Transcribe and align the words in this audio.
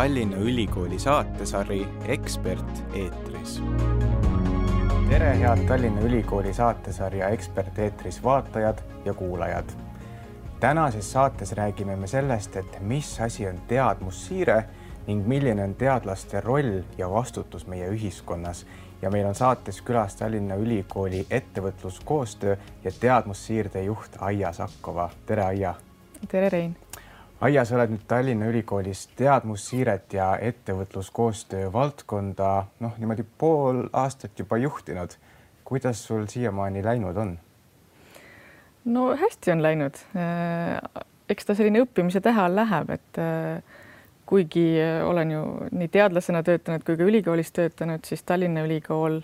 Tallinna 0.00 0.36
Ülikooli 0.36 0.98
saatesari 0.98 1.88
Ekspert 2.08 2.94
eetris. 2.94 3.62
tere, 5.08 5.38
head 5.38 5.66
Tallinna 5.68 6.00
Ülikooli 6.00 6.54
saatesarja 6.54 7.28
Ekspert 7.28 7.78
eetris 7.78 8.24
vaatajad 8.24 8.78
ja 9.04 9.14
kuulajad. 9.14 9.64
tänases 10.60 11.12
saates 11.12 11.52
räägime 11.52 11.96
me 11.96 12.06
sellest, 12.06 12.56
et 12.56 12.80
mis 12.80 13.20
asi 13.20 13.48
on 13.48 13.60
teadmussiire 13.68 14.64
ning 15.06 15.26
milline 15.26 15.64
on 15.64 15.74
teadlaste 15.74 16.40
roll 16.40 16.80
ja 16.98 17.10
vastutus 17.10 17.66
meie 17.66 17.88
ühiskonnas 17.88 18.66
ja 19.02 19.10
meil 19.10 19.26
on 19.26 19.34
saates 19.34 19.82
külas 19.82 20.16
Tallinna 20.16 20.54
Ülikooli 20.54 21.26
ettevõtluskoostöö 21.30 22.56
ja 22.84 22.90
teadmussiirde 23.00 23.82
juht 23.82 24.16
Aija 24.18 24.52
Sakkova. 24.52 25.10
tere, 25.26 25.44
Aija. 25.44 25.74
tere, 26.28 26.48
Rein 26.48 26.76
Aija, 27.40 27.62
sa 27.64 27.78
oled 27.78 27.94
nüüd 27.94 28.02
Tallinna 28.04 28.50
Ülikoolis 28.50 29.06
teadmussiiret 29.16 30.12
ja 30.12 30.34
ettevõtluskoostöö 30.44 31.70
valdkonda 31.72 32.50
noh, 32.84 32.98
niimoodi 33.00 33.24
pool 33.40 33.86
aastat 33.96 34.36
juba 34.38 34.58
juhtinud. 34.60 35.16
kuidas 35.64 36.02
sul 36.04 36.26
siiamaani 36.28 36.84
läinud 36.84 37.16
on? 37.16 37.38
no 38.84 39.16
hästi 39.16 39.52
on 39.52 39.62
läinud. 39.62 39.96
Äh, 40.20 41.02
eks 41.32 41.48
ta 41.48 41.56
selline 41.56 41.80
õppimise 41.86 42.20
tähe 42.20 42.44
all 42.44 42.60
läheb, 42.60 42.92
et 42.92 43.20
äh, 43.24 43.62
kuigi 44.28 44.76
olen 45.04 45.32
ju 45.32 45.44
nii 45.72 45.88
teadlasena 45.88 46.42
töötanud 46.44 46.84
kui 46.84 47.00
ka 47.00 47.08
ülikoolis 47.08 47.56
töötanud, 47.56 48.04
siis 48.04 48.22
Tallinna 48.22 48.66
Ülikool 48.68 49.22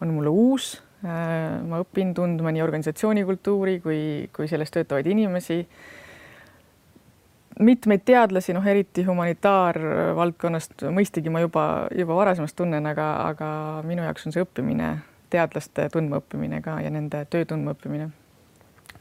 on 0.00 0.14
mulle 0.14 0.30
uus. 0.30 0.76
Äh, 1.02 1.58
ma 1.66 1.82
õpin 1.82 2.14
tundma 2.14 2.54
nii 2.54 2.62
organisatsioonikultuuri 2.62 3.80
kui, 3.82 4.04
kui 4.36 4.46
selles 4.46 4.70
töötavaid 4.70 5.10
inimesi 5.10 5.64
mitmeid 7.60 8.02
teadlasi, 8.04 8.54
noh, 8.56 8.66
eriti 8.66 9.04
humanitaarvaldkonnast, 9.04 10.86
mõistagi 10.96 11.32
ma 11.32 11.42
juba, 11.44 11.64
juba 11.96 12.16
varasemast 12.16 12.56
tunnen, 12.56 12.86
aga, 12.88 13.10
aga 13.28 13.50
minu 13.86 14.04
jaoks 14.06 14.26
on 14.26 14.34
see 14.34 14.44
õppimine, 14.44 14.94
teadlaste 15.30 15.88
tundmaõppimine 15.92 16.62
ka 16.64 16.78
ja 16.84 16.90
nende 16.90 17.24
töö 17.30 17.44
tundmaõppimine. 17.52 18.10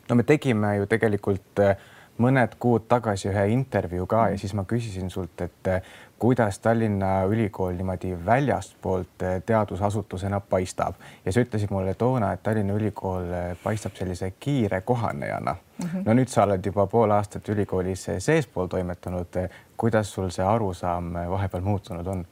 no 0.10 0.16
me 0.16 0.24
tegime 0.24 0.76
ju 0.78 0.90
tegelikult 0.90 1.64
äh, 1.64 1.78
mõned 2.20 2.56
kuud 2.60 2.86
tagasi 2.92 3.30
ühe 3.32 3.46
intervjuu 3.54 4.06
ka 4.10 4.30
ja 4.34 4.38
siis 4.38 4.54
ma 4.58 4.66
küsisin 4.68 5.10
sult, 5.10 5.42
et 5.42 5.68
äh, 5.72 5.82
kuidas 6.20 6.60
Tallinna 6.60 7.24
Ülikool 7.32 7.78
niimoodi 7.80 8.14
väljastpoolt 8.26 9.24
äh, 9.24 9.38
teadusasutusena 9.46 10.40
paistab 10.40 11.00
ja 11.26 11.34
sa 11.34 11.44
ütlesid 11.46 11.72
mulle 11.72 11.94
toona, 11.94 12.34
et 12.34 12.44
Tallinna 12.44 12.76
Ülikool 12.76 13.32
paistab 13.64 13.96
sellise 13.96 14.34
kiire 14.40 14.82
kohanejana 14.82 15.56
mm. 15.56 15.90
-hmm. 15.90 16.06
no 16.06 16.14
nüüd 16.14 16.28
sa 16.28 16.44
oled 16.44 16.66
juba 16.66 16.88
pool 16.88 17.12
aastat 17.12 17.50
ülikoolis 17.50 18.08
seespool 18.18 18.68
toimetanud. 18.68 19.50
kuidas 19.78 20.14
sul 20.14 20.30
see 20.30 20.46
arusaam 20.46 21.14
vahepeal 21.14 21.64
muutunud 21.64 22.08
on? 22.08 22.26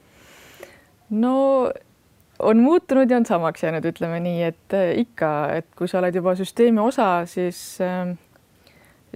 no 1.09 1.72
on 2.39 2.57
muutunud 2.57 3.09
ja 3.09 3.17
on 3.17 3.25
samaks 3.25 3.63
jäänud, 3.63 3.85
ütleme 3.85 4.19
nii, 4.19 4.44
et 4.44 4.73
ikka, 4.95 5.49
et 5.57 5.67
kui 5.77 5.88
sa 5.88 5.99
oled 5.99 6.16
juba 6.16 6.35
süsteemi 6.35 6.79
osa, 6.79 7.25
siis 7.25 7.79
äh, 7.81 8.17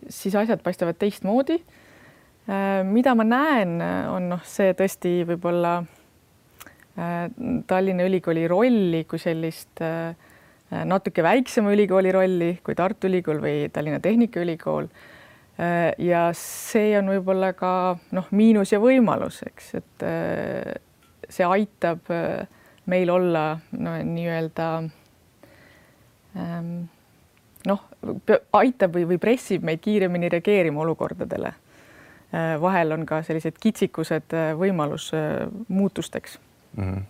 siis 0.09 0.35
asjad 0.35 0.61
paistavad 0.63 0.97
teistmoodi. 0.99 1.59
Äh, 2.49 2.81
mida 2.87 3.13
ma 3.15 3.25
näen, 3.27 3.77
on 4.11 4.29
noh, 4.31 4.43
see 4.47 4.73
tõesti 4.77 5.21
võib-olla 5.29 5.77
äh, 5.81 7.27
Tallinna 7.69 8.07
Ülikooli 8.09 8.47
rolli 8.49 9.03
kui 9.09 9.21
sellist 9.21 9.83
äh, 9.85 10.15
natuke 10.87 11.23
väiksema 11.23 11.73
ülikooli 11.75 12.13
rolli 12.15 12.51
kui 12.65 12.77
Tartu 12.79 13.09
Ülikool 13.11 13.41
või 13.43 13.65
Tallinna 13.73 13.99
Tehnikaülikool. 13.99 14.87
ja 15.99 16.21
see 16.33 16.95
on 16.97 17.11
võib-olla 17.11 17.51
ka 17.53 17.71
noh, 18.15 18.29
miinus 18.31 18.71
ja 18.71 18.79
võimalus, 18.81 19.41
eks, 19.45 19.67
et 19.77 20.05
see 21.29 21.45
aitab 21.45 22.07
meil 22.89 23.11
olla 23.13 23.43
no 23.77 23.97
nii-öelda 24.07 24.69
ähm, 26.39 26.71
aitab 28.53 28.95
või, 28.95 29.05
või 29.13 29.19
pressib 29.21 29.65
meid 29.67 29.81
kiiremini 29.83 30.29
reageerima 30.29 30.81
olukordadele. 30.81 31.53
Äh, 32.31 32.61
vahel 32.61 32.91
on 32.95 33.05
ka 33.05 33.21
sellised 33.27 33.57
kitsikused 33.59 34.33
äh, 34.37 34.53
võimalus 34.55 35.09
äh, 35.13 35.49
muutusteks 35.67 36.39
mm. 36.77 36.83
-hmm 36.83 37.01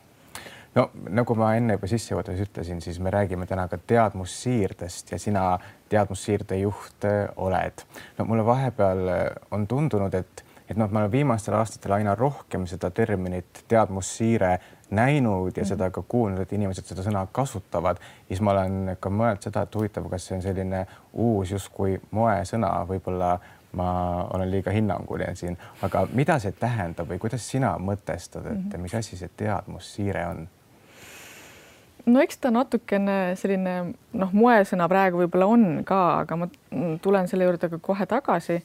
no 0.76 0.86
nagu 1.10 1.36
ma 1.36 1.50
enne 1.56 1.74
juba 1.74 1.88
sissejuhatuses 1.88 2.48
ütlesin, 2.48 2.82
siis 2.82 3.00
me 3.00 3.12
räägime 3.12 3.46
täna 3.46 3.68
ka 3.68 3.78
teadmussiirdest 3.88 5.12
ja 5.12 5.20
sina 5.20 5.60
teadmussiirde 5.90 6.58
juht 6.58 7.06
oled. 7.36 7.84
no 8.18 8.26
mulle 8.26 8.46
vahepeal 8.46 9.10
on 9.52 9.68
tundunud, 9.68 10.14
et, 10.14 10.46
et 10.70 10.78
noh, 10.78 10.90
ma 10.90 11.00
olen 11.00 11.12
viimastel 11.12 11.54
aastatel 11.54 11.92
aina 11.92 12.16
rohkem 12.16 12.66
seda 12.68 12.90
terminit 12.90 13.66
teadmussiire 13.68 14.60
näinud 14.92 15.58
ja 15.58 15.66
seda 15.66 15.90
ka 15.90 16.04
kuulnud, 16.08 16.42
et 16.44 16.54
inimesed 16.54 16.86
seda 16.88 17.04
sõna 17.06 17.24
kasutavad, 17.32 18.00
siis 18.28 18.42
ma 18.44 18.52
olen 18.56 18.96
ka 19.00 19.10
mõelnud 19.10 19.48
seda, 19.48 19.64
et 19.66 19.76
huvitav, 19.76 20.10
kas 20.12 20.28
see 20.28 20.38
on 20.38 20.46
selline 20.46 20.86
uus 21.14 21.52
justkui 21.56 21.98
moesõna, 22.12 22.74
võib-olla 22.90 23.36
ma 23.80 23.92
olen 24.34 24.52
liiga 24.52 24.72
hinnanguline 24.76 25.36
siin, 25.36 25.58
aga 25.82 26.04
mida 26.14 26.36
see 26.44 26.52
tähendab 26.60 27.08
või 27.08 27.22
kuidas 27.24 27.46
sina 27.48 27.78
mõtestad, 27.80 28.48
et 28.52 28.58
mhm. 28.58 28.82
mis 28.84 28.96
asi 29.00 29.20
see 29.20 29.32
teadmussiire 29.38 30.26
on? 30.28 30.48
no 32.06 32.22
eks 32.24 32.40
ta 32.42 32.52
natukene 32.52 33.36
selline 33.40 33.76
noh, 34.18 34.32
moesõna 34.34 34.88
praegu 34.92 35.22
võib-olla 35.22 35.48
on 35.54 35.66
ka, 35.88 36.02
aga 36.26 36.38
ma 36.44 36.50
tulen 37.02 37.30
selle 37.32 37.48
juurde 37.48 37.70
ka 37.72 37.80
kohe 37.82 38.08
tagasi 38.10 38.60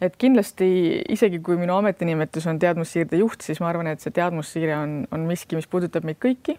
et 0.00 0.16
kindlasti 0.20 0.68
isegi 1.12 1.40
kui 1.44 1.58
minu 1.60 1.76
ametinimetus 1.76 2.46
on 2.50 2.58
teadmussiirde 2.60 3.20
juht, 3.20 3.44
siis 3.44 3.60
ma 3.60 3.68
arvan, 3.70 3.90
et 3.90 4.02
see 4.02 4.14
teadmussiire 4.16 4.76
on, 4.78 4.94
on 5.12 5.26
miski, 5.28 5.58
mis 5.58 5.68
puudutab 5.70 6.06
meid 6.08 6.20
kõiki. 6.22 6.56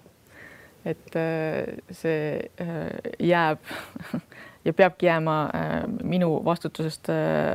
et 0.86 1.16
äh, 1.16 1.78
see 1.94 2.40
äh, 2.62 3.12
jääb 3.22 3.60
ja 4.66 4.74
peabki 4.74 5.06
jääma 5.06 5.36
äh, 5.54 5.74
minu 6.04 6.40
vastutusest 6.46 7.10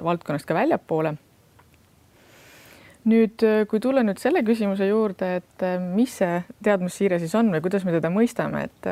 valdkonnast 0.05 0.47
ka 0.47 0.55
väljapoole. 0.55 1.17
nüüd, 3.07 3.43
kui 3.71 3.81
tulla 3.81 4.03
nüüd 4.03 4.19
selle 4.19 4.43
küsimuse 4.43 4.89
juurde, 4.89 5.37
et 5.39 5.67
mis 5.95 6.17
see 6.19 6.41
teadmussiire 6.67 7.21
siis 7.23 7.35
on 7.39 7.53
või 7.55 7.63
kuidas 7.63 7.85
me 7.87 7.95
teda 7.95 8.11
mõistame, 8.11 8.65
et 8.67 8.89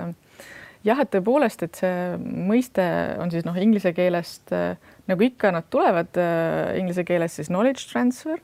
jah, 0.84 1.00
et 1.00 1.10
tõepoolest, 1.12 1.64
et 1.66 1.80
see 1.80 1.94
mõiste 2.20 2.84
on 3.22 3.32
siis 3.32 3.46
noh, 3.46 3.56
inglise 3.60 3.94
keelest 3.96 4.52
äh, 4.54 4.76
nagu 5.10 5.26
ikka, 5.26 5.52
nad 5.54 5.68
tulevad 5.72 6.16
äh, 6.20 6.74
inglise 6.80 7.04
keeles 7.06 7.36
siis 7.38 7.50
knowledge 7.52 7.88
transfer. 7.90 8.40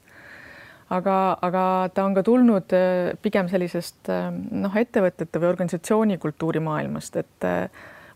aga, 0.91 1.39
aga 1.47 1.63
ta 1.95 2.05
on 2.05 2.17
ka 2.17 2.25
tulnud 2.27 2.75
äh, 2.75 3.13
pigem 3.23 3.49
sellisest 3.49 4.11
noh, 4.35 4.77
ettevõtete 4.77 5.41
või 5.41 5.53
organisatsiooni 5.53 6.19
kultuurimaailmast, 6.19 7.17
et 7.17 7.49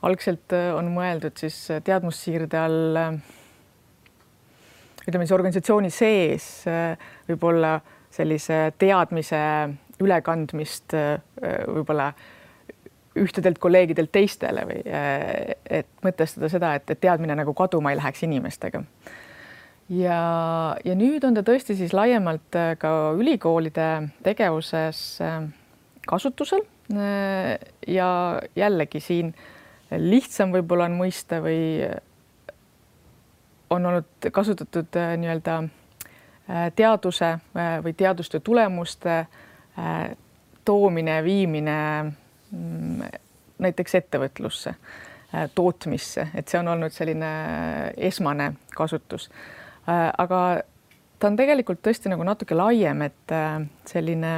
algselt 0.05 0.53
on 0.53 0.91
mõeldud 0.93 1.39
siis 1.41 1.57
teadmussiirde 1.85 2.59
all 2.61 2.99
ütleme 5.05 5.25
siis 5.25 5.33
organisatsiooni 5.37 5.91
sees 5.93 6.49
võib-olla 7.29 7.79
sellise 8.13 8.59
teadmise 8.77 9.41
ülekandmist 10.05 10.93
võib-olla 10.93 12.11
ühtedelt 13.17 13.59
kolleegidelt 13.63 14.11
teistele 14.13 14.65
või 14.69 14.81
eh, 14.85 15.55
et 15.81 15.91
mõtestada 16.05 16.51
seda, 16.51 16.75
et, 16.79 16.91
et 16.91 17.01
teadmine 17.01 17.37
nagu 17.39 17.55
kaduma 17.55 17.93
ei 17.93 17.99
läheks 17.99 18.25
inimestega. 18.27 18.83
ja, 19.89 20.21
ja 20.85 20.95
nüüd 20.99 21.25
on 21.25 21.37
ta 21.37 21.45
tõesti 21.47 21.77
siis 21.79 21.95
laiemalt 21.95 22.59
eh, 22.59 22.75
ka 22.79 23.15
ülikoolide 23.19 23.91
tegevuses 24.27 25.05
eh, 25.23 25.43
kasutusel. 26.07 26.67
ja 27.89 28.09
jällegi 28.57 29.01
siin 29.01 29.31
lihtsam 29.91 30.51
võib-olla 30.53 30.85
on 30.85 30.99
mõista 30.99 31.39
või 31.41 31.81
on 33.73 33.87
olnud 33.89 34.29
kasutatud 34.37 34.93
nii-öelda 34.93 35.55
teaduse 36.77 37.31
või 37.87 37.95
teadustöö 37.97 38.45
tulemuste 38.45 39.17
toomine, 40.69 41.17
viimine 41.25 41.79
näiteks 43.59 43.95
ettevõtlusse, 43.95 44.75
äh, 45.35 45.51
tootmisse, 45.55 46.29
et 46.35 46.49
see 46.49 46.61
on 46.61 46.69
olnud 46.75 46.95
selline 46.95 47.31
äh, 47.31 47.91
esmane 48.11 48.53
kasutus. 48.77 49.31
Äh, 49.89 50.11
aga 50.19 50.41
ta 51.19 51.31
on 51.31 51.39
tegelikult 51.39 51.83
tõesti 51.85 52.13
nagu 52.13 52.27
natuke 52.27 52.57
laiem, 52.57 53.05
et 53.07 53.35
selline 53.89 54.33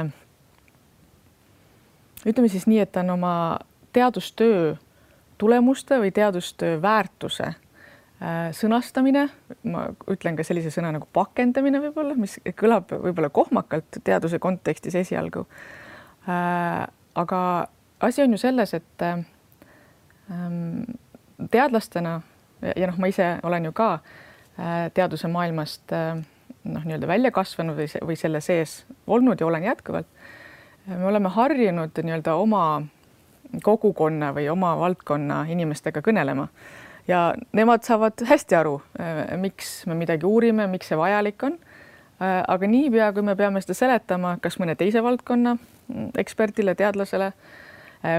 ütleme 2.27 2.49
siis 2.51 2.67
nii, 2.69 2.81
et 2.83 2.91
ta 2.93 3.03
on 3.03 3.15
oma 3.17 3.33
teadustöö 3.95 4.75
tulemuste 5.37 5.99
või 6.01 6.11
teadustöö 6.13 6.81
väärtuse 6.81 7.53
sõnastamine, 8.57 9.27
ma 9.69 9.83
ütlen 10.09 10.37
ka 10.39 10.45
sellise 10.47 10.71
sõna 10.73 10.89
nagu 10.95 11.05
pakendamine 11.13 11.77
võib-olla, 11.83 12.15
mis 12.17 12.39
kõlab 12.57 12.89
võib-olla 12.89 13.29
kohmakalt 13.29 13.99
teaduse 14.03 14.39
kontekstis 14.41 14.95
esialgu. 14.97 15.43
aga 17.15 17.41
asi 17.99 18.21
on 18.21 18.31
ju 18.31 18.37
selles, 18.37 18.73
et 18.73 19.01
ähm, 19.01 20.83
teadlastena 21.51 22.21
ja 22.75 22.87
noh, 22.87 22.97
ma 22.97 23.09
ise 23.11 23.37
olen 23.43 23.69
ju 23.69 23.71
ka 23.77 23.93
äh, 23.93 24.89
teaduse 24.93 25.29
maailmast 25.31 25.93
äh, 25.93 26.17
noh, 26.63 26.83
nii-öelda 26.83 27.07
välja 27.07 27.31
kasvanud 27.31 27.77
või, 27.77 27.87
või 28.09 28.17
selle 28.19 28.41
sees 28.41 28.81
olnud 29.07 29.39
ja 29.39 29.47
olen 29.47 29.63
jätkuvalt. 29.63 30.07
me 30.87 31.05
oleme 31.05 31.29
harjunud 31.29 32.03
nii-öelda 32.03 32.35
oma 32.35 32.81
kogukonna 33.63 34.33
või 34.35 34.49
oma 34.51 34.75
valdkonna 34.79 35.45
inimestega 35.49 36.01
kõnelema 36.03 36.47
ja 37.07 37.33
nemad 37.55 37.83
saavad 37.87 38.19
hästi 38.27 38.55
aru, 38.55 38.81
miks 39.39 39.85
me 39.87 39.95
midagi 39.95 40.25
uurime, 40.27 40.67
miks 40.67 40.89
see 40.91 40.97
vajalik 40.99 41.43
on. 41.43 41.55
aga 42.19 42.67
niipea, 42.67 43.13
kui 43.13 43.23
me 43.23 43.35
peame 43.35 43.61
seda 43.61 43.73
seletama, 43.73 44.37
kas 44.41 44.59
mõne 44.59 44.75
teise 44.75 45.03
valdkonna 45.03 45.55
eksperdile, 46.17 46.75
teadlasele 46.75 47.31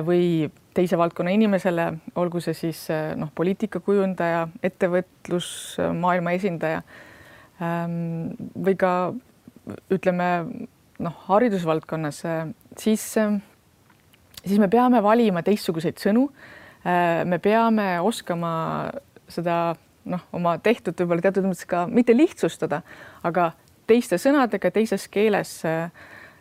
või 0.07 0.49
teise 0.75 0.99
valdkonna 0.99 1.33
inimesele, 1.35 1.85
olgu 2.19 2.41
see 2.43 2.55
siis 2.57 2.81
noh, 3.19 3.31
poliitikakujundaja, 3.35 4.47
ettevõtlusmaailma 4.67 6.35
esindaja 6.39 6.83
ähm, 7.63 8.35
või 8.59 8.77
ka 8.79 8.93
ütleme 9.95 10.29
noh, 10.99 11.19
haridusvaldkonnas, 11.29 12.23
siis, 12.79 13.05
siis 14.43 14.59
me 14.59 14.69
peame 14.71 15.03
valima 15.03 15.45
teistsuguseid 15.47 16.01
sõnu. 16.03 16.29
me 17.25 17.39
peame 17.39 18.01
oskama 18.01 18.51
seda 19.29 19.77
noh, 20.09 20.25
oma 20.33 20.57
tehtud 20.63 20.97
võib-olla 20.99 21.25
teatud 21.27 21.47
mõttes 21.49 21.69
ka 21.69 21.85
mitte 21.91 22.17
lihtsustada, 22.17 22.83
aga 23.27 23.53
teiste 23.89 24.19
sõnadega, 24.21 24.71
teises 24.75 25.07
keeles 25.13 25.59
äh, 25.69 25.89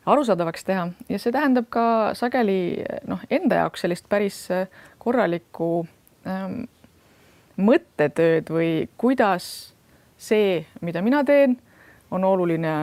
arusaadavaks 0.08 0.64
teha 0.64 0.88
ja 1.10 1.20
see 1.20 1.34
tähendab 1.36 1.68
ka 1.74 1.86
sageli 2.18 2.84
noh, 3.08 3.22
enda 3.30 3.64
jaoks 3.64 3.84
sellist 3.84 4.08
päris 4.10 4.40
äh, 4.54 4.68
korralikku 5.04 5.72
ähm, 6.28 6.64
mõttetööd 7.58 8.52
või 8.54 8.72
kuidas 9.02 9.74
see, 10.18 10.64
mida 10.82 11.02
mina 11.06 11.24
teen, 11.28 11.58
on 12.12 12.24
oluline 12.24 12.74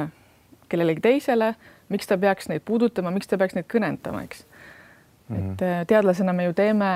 kellelegi 0.68 1.02
teisele, 1.04 1.54
miks 1.88 2.08
ta 2.10 2.18
peaks 2.20 2.50
neid 2.50 2.64
puudutama, 2.66 3.12
miks 3.14 3.30
ta 3.30 3.38
peaks 3.40 3.56
neid 3.56 3.68
kõnetama, 3.72 4.24
eks 4.26 4.44
mm. 4.44 5.36
-hmm. 5.36 5.52
et 5.52 5.62
äh, 5.62 5.84
teadlasena 5.86 6.32
me 6.32 6.50
ju 6.50 6.52
teeme, 6.52 6.90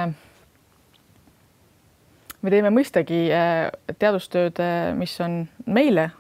me 2.43 2.51
teeme 2.51 2.75
mõistagi 2.75 3.29
äh, 3.33 3.71
teadustööd, 3.99 4.61
mis 4.99 5.21
on 5.25 5.47
meile 5.67 6.11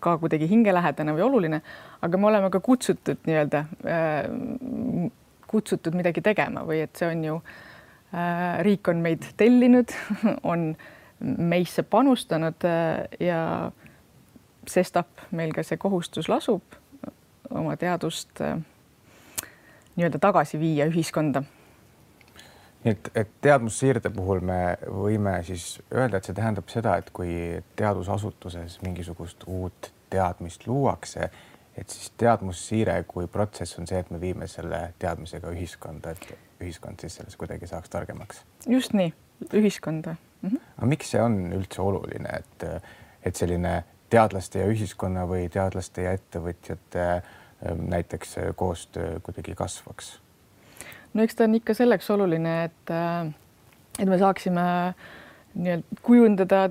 ka 0.00 0.16
kuidagi 0.20 0.48
hingelähedane 0.50 1.14
või 1.16 1.24
oluline, 1.26 1.62
aga 2.04 2.20
me 2.20 2.28
oleme 2.30 2.50
ka 2.54 2.60
kutsutud 2.64 3.24
nii-öelda, 3.26 3.64
äh, 3.88 5.10
kutsutud 5.50 5.96
midagi 5.98 6.22
tegema 6.24 6.64
või 6.68 6.82
et 6.84 6.96
see 6.98 7.08
on 7.10 7.24
ju, 7.24 7.36
äh, 8.12 8.60
riik 8.66 8.88
on 8.92 9.02
meid 9.04 9.26
tellinud, 9.40 9.94
on 10.52 10.70
meisse 11.20 11.82
panustanud 11.82 12.68
äh, 12.68 13.04
ja 13.22 13.42
sestap 14.68 15.26
meil 15.34 15.54
ka 15.56 15.64
see 15.66 15.80
kohustus 15.80 16.28
lasub 16.28 16.62
oma 17.48 17.74
teadust 17.80 18.42
nii-öelda 19.96 20.20
tagasi 20.20 20.60
viia 20.60 20.84
ühiskonda 20.90 21.42
nii 22.84 22.94
et, 22.94 23.10
et 23.14 23.30
teadmussiirde 23.42 24.10
puhul 24.14 24.40
me 24.44 24.76
võime 24.86 25.38
siis 25.46 25.78
öelda, 25.94 26.18
et 26.18 26.28
see 26.28 26.36
tähendab 26.36 26.68
seda, 26.72 26.96
et 27.00 27.10
kui 27.14 27.32
teadusasutuses 27.76 28.78
mingisugust 28.84 29.44
uut 29.46 29.90
teadmist 30.10 30.66
luuakse, 30.66 31.30
et 31.78 31.90
siis 31.90 32.12
teadmussiire 32.18 33.00
kui 33.08 33.26
protsess 33.30 33.78
on 33.78 33.86
see, 33.86 33.98
et 33.98 34.10
me 34.14 34.20
viime 34.20 34.46
selle 34.50 34.80
teadmisega 34.98 35.50
ühiskonda, 35.54 36.14
et 36.14 36.62
ühiskond 36.62 37.00
siis 37.00 37.18
selles 37.20 37.36
kuidagi 37.38 37.66
saaks 37.70 37.90
targemaks. 37.90 38.42
just 38.66 38.94
nii, 38.94 39.12
ühiskonda 39.52 40.16
mm. 40.42 40.48
-hmm. 40.48 40.60
aga 40.76 40.86
miks 40.86 41.10
see 41.10 41.22
on 41.22 41.38
üldse 41.52 41.82
oluline, 41.82 42.40
et, 42.40 42.82
et 43.22 43.36
selline 43.36 43.84
teadlaste 44.10 44.62
ja 44.62 44.70
ühiskonna 44.70 45.26
või 45.28 45.48
teadlaste 45.52 46.02
ja 46.02 46.12
ettevõtjate 46.16 47.08
näiteks 47.76 48.36
koostöö 48.56 49.20
kuidagi 49.20 49.54
kasvaks? 49.54 50.20
No 51.18 51.26
eks 51.26 51.34
ta 51.34 51.48
on 51.50 51.58
ikka 51.58 51.74
selleks 51.74 52.10
oluline, 52.14 52.56
et, 52.70 52.94
äh, 52.94 53.30
et 53.98 54.08
me 54.08 54.18
saaksime 54.18 54.64
nii-öelda 55.58 56.02
kujundada 56.06 56.64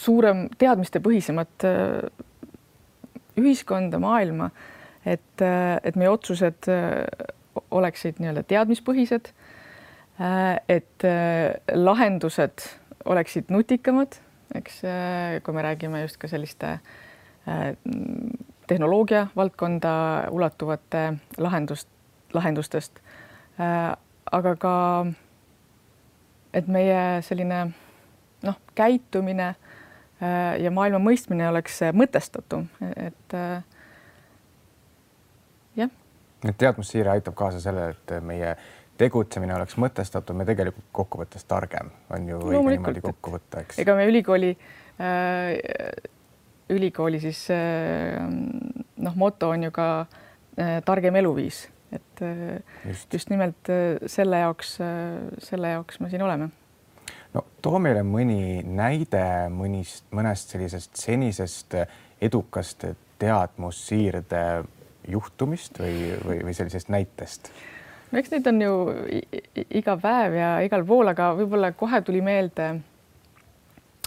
suurem 0.00 0.46
teadmistepõhisemat 0.58 1.66
äh, 1.68 2.24
ühiskonda, 3.40 3.98
maailma, 4.02 4.50
et, 5.06 5.42
et 5.84 5.96
meie 5.98 6.10
otsused 6.10 6.68
äh, 6.70 7.04
oleksid 7.74 8.20
nii-öelda 8.22 8.44
teadmispõhised. 8.50 9.30
Äh, 10.20 10.60
et 10.70 11.06
äh, 11.06 11.56
lahendused 11.74 12.68
oleksid 13.04 13.50
nutikamad, 13.52 14.20
eks, 14.54 14.80
kui 15.44 15.54
me 15.56 15.64
räägime 15.66 16.04
just 16.04 16.16
ka 16.22 16.28
selliste 16.30 16.78
tehnoloogia 18.70 19.26
valdkonda 19.36 19.90
ulatuvate 20.32 21.02
lahendust, 21.42 21.88
lahendustest. 22.32 23.02
Aga 23.58 24.56
ka, 24.58 24.74
et 26.52 26.66
meie 26.66 27.22
selline 27.22 27.60
noh, 28.42 28.56
käitumine 28.74 29.54
Äh, 30.22 30.60
ja 30.62 30.70
maailma 30.70 31.00
mõistmine 31.02 31.48
oleks 31.50 31.80
äh, 31.82 31.90
mõtestatum, 31.96 32.68
et 32.94 33.34
äh, 33.34 33.64
jah. 35.80 35.90
et 36.46 36.56
teadmussiire 36.60 37.10
aitab 37.16 37.34
kaasa 37.38 37.58
sellele, 37.60 37.96
et 37.96 38.14
meie 38.22 38.54
tegutsemine 39.00 39.56
oleks 39.56 39.74
mõtestatum 39.82 40.44
ja 40.44 40.46
tegelikult 40.52 40.86
kokkuvõttes 40.94 41.48
targem, 41.50 41.90
on 42.14 42.30
ju 42.30 42.38
õige 42.46 42.62
niimoodi 42.76 43.02
kokku 43.04 43.34
võtta, 43.34 43.64
eks. 43.64 43.82
ega 43.82 43.98
me 43.98 44.06
ülikooli 44.06 44.52
äh,, 44.54 45.90
ülikooli 46.70 47.18
siis 47.20 47.42
äh, 47.52 48.22
noh, 48.22 49.18
moto 49.18 49.50
on 49.50 49.66
ju 49.66 49.74
ka 49.74 49.88
äh, 50.06 50.78
targem 50.86 51.18
eluviis, 51.18 51.64
et 51.94 52.22
äh, 52.22 52.60
just. 52.88 53.12
just 53.12 53.30
nimelt 53.30 53.70
äh, 53.70 53.96
selle 54.06 54.42
jaoks 54.44 54.76
äh,, 54.80 55.30
selle 55.42 55.74
jaoks 55.76 56.00
me 56.00 56.10
siin 56.12 56.22
oleme 56.26 56.50
no 57.34 57.44
too 57.62 57.80
meile 57.82 58.04
mõni 58.06 58.62
näide 58.64 59.24
mõnist, 59.52 60.06
mõnest 60.14 60.54
sellisest 60.54 60.96
senisest 61.00 61.76
edukast 62.24 62.86
teadmussiirde 63.22 64.44
juhtumist 65.10 65.78
või, 65.80 66.14
või, 66.24 66.40
või 66.48 66.56
sellisest 66.56 66.90
näitest? 66.92 67.52
no 68.10 68.20
eks 68.20 68.32
neid 68.34 68.48
on 68.50 68.62
ju 68.64 68.74
iga 69.80 69.98
päev 70.00 70.38
ja 70.38 70.50
igal 70.66 70.86
pool, 70.88 71.10
aga 71.12 71.32
võib-olla 71.38 71.74
kohe 71.76 72.00
tuli 72.06 72.22
meelde 72.24 72.74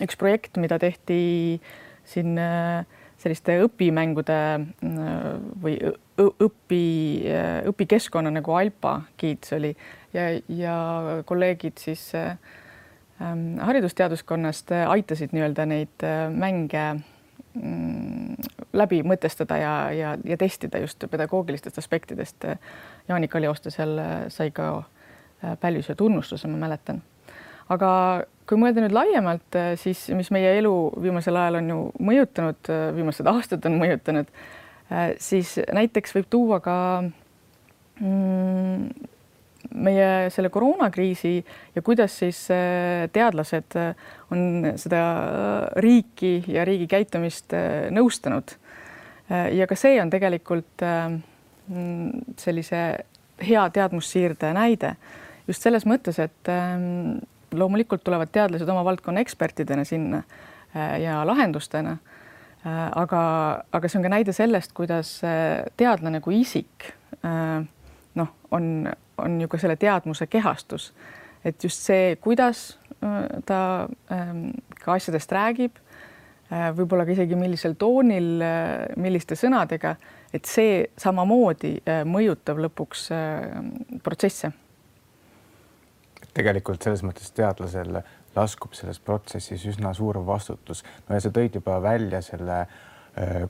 üks 0.04 0.18
projekt, 0.20 0.60
mida 0.62 0.78
tehti 0.80 1.20
siin 2.08 2.38
selliste 3.18 3.56
õpimängude 3.66 4.38
või 5.64 5.80
õpi, 6.18 6.84
äh, 7.30 7.60
õpikeskkonna 7.70 8.32
nagu 8.34 8.56
Alpa 8.58 9.02
Kids 9.18 9.54
oli 9.54 9.76
ja, 10.14 10.30
ja 10.50 10.78
kolleegid 11.26 11.78
siis 11.82 12.10
äh, 12.16 12.38
Ähm, 13.22 13.58
haridusteaduskonnast 13.60 14.72
äh, 14.72 14.90
aitasid 14.90 15.32
nii-öelda 15.34 15.66
neid 15.66 16.04
äh, 16.06 16.28
mänge 16.30 16.84
mm, 17.58 18.36
läbi 18.78 19.00
mõtestada 19.02 19.58
ja, 19.58 19.72
ja, 19.92 20.12
ja 20.22 20.38
testida 20.38 20.78
just 20.84 21.02
pedagoogilistest 21.10 21.82
aspektidest. 21.82 22.46
Jaanika 23.10 23.42
Leoste 23.42 23.74
seal 23.74 23.98
äh, 23.98 24.14
sai 24.34 24.52
ka 24.54 24.84
Päljuse 25.62 25.94
tunnustuse, 25.96 26.48
ma 26.50 26.58
mäletan. 26.58 27.04
aga 27.70 27.90
kui 28.50 28.58
mõelda 28.58 28.82
nüüd 28.82 28.94
laiemalt, 28.96 29.58
siis 29.78 30.08
mis 30.18 30.32
meie 30.34 30.56
elu 30.58 30.72
viimasel 31.02 31.38
ajal 31.38 31.60
on 31.60 31.70
ju 31.70 31.78
mõjutanud, 32.10 32.72
viimased 32.96 33.30
aastad 33.30 33.68
on 33.70 33.76
mõjutanud, 33.78 34.32
siis 35.20 35.58
näiteks 35.74 36.14
võib 36.16 36.28
tuua 36.32 36.60
ka 36.64 36.76
mm, 38.00 38.90
meie 39.76 40.30
selle 40.34 40.50
koroonakriisi 40.50 41.46
ja 41.76 41.82
kuidas 41.82 42.20
siis 42.20 42.40
äh, 42.52 43.10
teadlased 43.14 43.76
äh, 43.76 43.96
on 44.32 44.72
seda 44.76 45.02
äh, 45.02 45.68
riiki 45.84 46.44
ja 46.48 46.66
riigi 46.66 46.88
käitumist 46.88 47.54
nõustanud. 47.92 48.58
ja 49.28 49.66
ka 49.68 49.76
see 49.76 49.98
on 50.00 50.08
tegelikult 50.08 50.80
mm, 50.80 52.36
sellise 52.40 52.78
hea 53.44 53.64
teadmussiirde 53.76 54.54
näide 54.56 54.94
just 55.50 55.66
selles 55.66 55.84
mõttes, 55.84 56.16
et 56.24 56.52
ähm, 56.52 57.18
loomulikult 57.52 58.06
tulevad 58.08 58.32
teadlased 58.32 58.70
oma 58.72 58.86
valdkonna 58.88 59.20
ekspertidena 59.20 59.84
sinna 59.88 60.22
ja 60.76 61.20
lahendustena. 61.28 61.98
Aga, 62.68 63.20
aga 63.72 63.90
see 63.90 64.00
on 64.00 64.06
ka 64.06 64.12
näide 64.12 64.34
sellest, 64.36 64.74
kuidas 64.76 65.20
teadlane 65.80 66.20
kui 66.26 66.42
isik 66.42 66.90
noh, 67.24 68.32
on 68.52 68.88
on 69.18 69.42
ju 69.42 69.48
ka 69.48 69.60
selle 69.62 69.78
teadmuse 69.80 70.28
kehastus, 70.30 70.92
et 71.46 71.64
just 71.64 71.84
see, 71.88 72.16
kuidas 72.22 72.78
äh, 73.02 73.42
ta 73.46 73.60
ähm, 74.14 74.50
ka 74.84 74.98
asjadest 74.98 75.32
räägib, 75.34 75.80
äh, 76.52 76.70
võib-olla 76.78 77.08
ka 77.08 77.16
isegi 77.16 77.38
millisel 77.40 77.78
toonil, 77.80 78.30
äh, 78.44 78.86
milliste 79.02 79.38
sõnadega, 79.40 79.96
et 80.34 80.46
see 80.46 80.84
samamoodi 81.00 81.78
mõjutab 82.06 82.60
lõpuks 82.66 83.06
protsesse. 84.04 84.52
tegelikult 86.36 86.84
selles 86.84 87.02
mõttes 87.02 87.32
teadlasel 87.34 88.02
laskub 88.38 88.78
selles 88.78 89.00
protsessis 89.04 89.66
üsna 89.74 89.94
suur 89.98 90.22
vastutus. 90.26 90.84
no 91.10 91.18
ja 91.18 91.26
sa 91.26 91.34
tõid 91.34 91.60
juba 91.60 91.82
välja 91.82 92.22
selle 92.22 92.66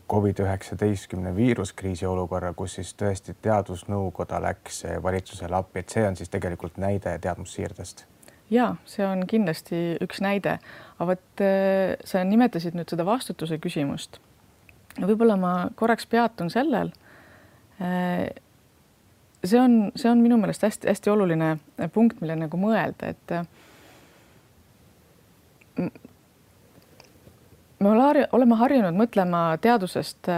Covid-19 0.07 1.33
viiruskriisi 1.35 2.05
olukorra, 2.07 2.53
kus 2.55 2.77
siis 2.77 2.93
tõesti 2.95 3.33
teadusnõukoda 3.41 4.39
läks 4.39 4.85
valitsusele 5.03 5.57
appi, 5.59 5.83
et 5.83 5.91
see 5.91 6.05
on 6.07 6.15
siis 6.15 6.31
tegelikult 6.31 6.79
näide 6.79 7.17
teadmussiirdest 7.19 8.05
ja 8.49 8.71
see 8.87 9.05
on 9.07 9.23
kindlasti 9.27 9.97
üks 10.03 10.21
näide, 10.23 10.57
aga 10.97 11.09
vot 11.11 11.43
äh, 11.43 11.95
sa 12.07 12.23
nimetasid 12.27 12.77
nüüd 12.77 12.89
seda 12.91 13.05
vastutuse 13.07 13.59
küsimust. 13.63 14.21
võib-olla 14.97 15.37
ma 15.37 15.53
korraks 15.75 16.07
peatun 16.09 16.49
sellel. 16.49 16.91
Äh, 17.81 18.29
see 19.43 19.59
on, 19.61 19.91
see 19.95 20.09
on 20.11 20.23
minu 20.23 20.39
meelest 20.41 20.63
hästi-hästi 20.65 21.11
oluline 21.13 21.57
punkt, 21.93 22.21
millele 22.21 22.47
nagu 22.47 22.59
mõelda, 22.61 23.13
et 23.13 23.35
äh, 23.35 23.45
me 27.79 27.91
oleme 28.31 28.57
harjunud 28.59 28.97
mõtlema 28.97 29.41
teadusest 29.61 30.29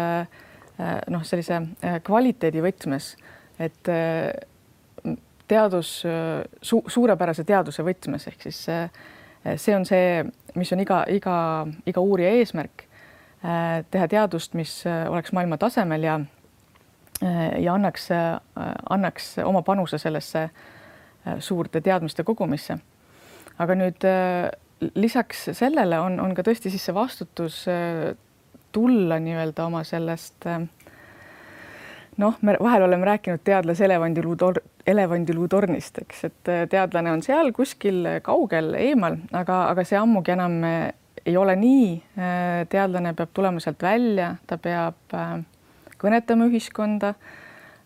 noh, 1.09 1.23
sellise 1.27 1.61
kvaliteedi 2.03 2.63
võtmes, 2.63 3.13
et 3.59 3.91
teadus 5.49 5.93
su, 6.61 6.81
suurepärase 6.87 7.43
teaduse 7.47 7.83
võtmes, 7.83 8.27
ehk 8.27 8.43
siis 8.47 8.59
see 8.67 9.75
on 9.75 9.87
see, 9.87 10.23
mis 10.59 10.71
on 10.75 10.83
iga, 10.83 11.03
iga, 11.11 11.37
iga 11.87 12.03
uurija 12.03 12.35
eesmärk, 12.39 12.83
teha 13.91 14.07
teadust, 14.11 14.53
mis 14.59 14.81
oleks 14.87 15.31
maailma 15.35 15.57
tasemel 15.59 16.03
ja 16.03 16.19
ja 17.59 17.73
annaks, 17.73 18.07
annaks 18.89 19.37
oma 19.43 19.61
panuse 19.61 19.97
sellesse 19.97 20.49
suurde 21.39 21.81
teadmiste 21.81 22.23
kogumisse. 22.23 22.77
aga 23.59 23.75
nüüd 23.75 24.05
lisaks 24.95 25.49
sellele 25.57 25.99
on, 25.99 26.19
on 26.23 26.35
ka 26.35 26.45
tõesti 26.47 26.71
siis 26.71 26.85
see 26.87 26.95
vastutus 26.95 27.65
tulla 28.71 29.17
nii-öelda 29.19 29.65
oma 29.65 29.83
sellest 29.83 30.45
noh, 32.19 32.37
me 32.41 32.55
vahel 32.61 32.83
oleme 32.83 33.05
rääkinud 33.05 33.41
teadlase 33.43 33.85
elevandiluu 33.85 34.35
tor-, 34.35 34.61
elevandiluu 34.87 35.47
tornist, 35.47 36.01
eks, 36.03 36.23
et 36.27 36.51
äh, 36.51 36.63
teadlane 36.69 37.11
on 37.13 37.23
seal 37.25 37.51
kuskil 37.55 38.05
kaugel 38.25 38.73
eemal, 38.79 39.19
aga, 39.35 39.61
aga 39.71 39.85
see 39.87 39.99
ammugi 39.99 40.35
enam 40.35 40.59
äh, 40.67 40.79
ei 41.25 41.37
ole 41.37 41.55
nii. 41.59 41.87
Äh, 42.17 42.63
teadlane 42.71 43.13
peab 43.17 43.33
tulema 43.35 43.61
sealt 43.63 43.83
välja, 43.83 44.33
ta 44.47 44.57
peab 44.57 45.17
kõnetama 45.99 46.47
ühiskonda. 46.47 47.13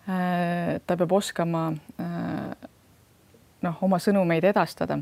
ta 0.06 0.96
peab 1.00 1.12
oskama 1.16 1.62
noh, 3.64 3.78
oma 3.88 4.00
sõnumeid 4.04 4.44
edastada. 4.44 4.98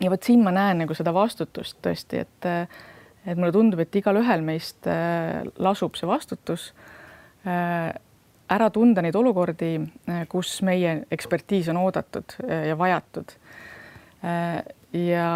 Ja 0.00 0.10
vot 0.10 0.22
siin 0.24 0.44
ma 0.44 0.52
näen 0.54 0.84
nagu 0.84 0.96
seda 0.96 1.12
vastutust 1.14 1.78
tõesti, 1.84 2.22
et, 2.24 2.48
et 3.26 3.36
mulle 3.36 3.52
tundub, 3.52 3.82
et 3.82 4.00
igalühel 4.00 4.44
meist 4.44 4.88
lasub 5.60 5.98
see 5.98 6.08
vastutus 6.08 6.70
ära 8.50 8.70
tunda 8.74 9.02
neid 9.04 9.16
olukordi, 9.16 9.74
eh, 10.10 10.24
kus 10.28 10.58
meie 10.66 11.04
ekspertiis 11.12 11.68
on 11.70 11.78
oodatud 11.80 12.34
ja 12.66 12.74
vajatud. 12.78 13.36
Ja 14.92 15.26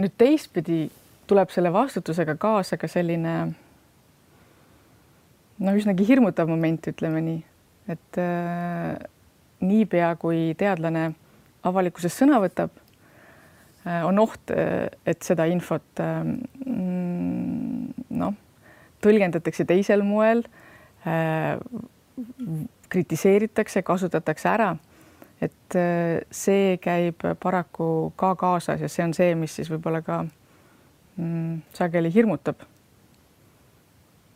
nüüd 0.00 0.16
teistpidi 0.18 0.90
tuleb 1.30 1.52
selle 1.54 1.70
vastutusega 1.72 2.34
kaasa 2.40 2.76
ka 2.80 2.88
selline 2.90 3.34
no 5.60 5.74
üsnagi 5.76 6.06
hirmutav 6.08 6.50
moment, 6.50 6.88
ütleme 6.90 7.22
nii, 7.24 7.40
et 7.92 8.20
äh, 8.20 8.96
niipea 9.62 10.14
kui 10.20 10.50
teadlane 10.58 11.10
avalikkuses 11.68 12.16
sõna 12.16 12.40
võtab 12.42 12.72
äh,, 12.74 12.89
on 14.04 14.18
oht, 14.22 14.50
et 14.50 15.22
seda 15.26 15.46
infot 15.50 16.02
äh, 16.04 16.22
noh, 18.10 18.34
tõlgendatakse 19.00 19.64
teisel 19.66 20.04
moel 20.06 20.44
äh, 20.44 20.70
Äh, 21.06 21.58
kritiseeritakse, 22.88 23.82
kasutatakse 23.82 24.48
ära. 24.48 24.76
et 25.40 25.74
äh, 25.74 26.20
see 26.30 26.76
käib 26.76 27.22
paraku 27.40 28.12
ka 28.16 28.34
kaasas 28.36 28.82
ja 28.82 28.88
see 28.92 29.04
on 29.06 29.14
see, 29.16 29.30
mis 29.34 29.54
siis 29.56 29.70
võib-olla 29.72 30.02
ka 30.04 30.18
mm, 31.16 31.62
sageli 31.72 32.10
hirmutab. 32.12 32.60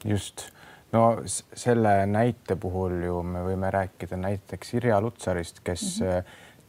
just, 0.04 0.46
no 0.92 1.20
selle 1.26 2.06
näite 2.06 2.56
puhul 2.56 3.02
ju 3.04 3.20
me 3.22 3.44
võime 3.44 3.68
rääkida 3.74 4.16
näiteks 4.16 4.74
Irja 4.78 5.00
Lutsarist, 5.00 5.60
kes 5.60 6.00
mm 6.00 6.06
-hmm. 6.06 6.24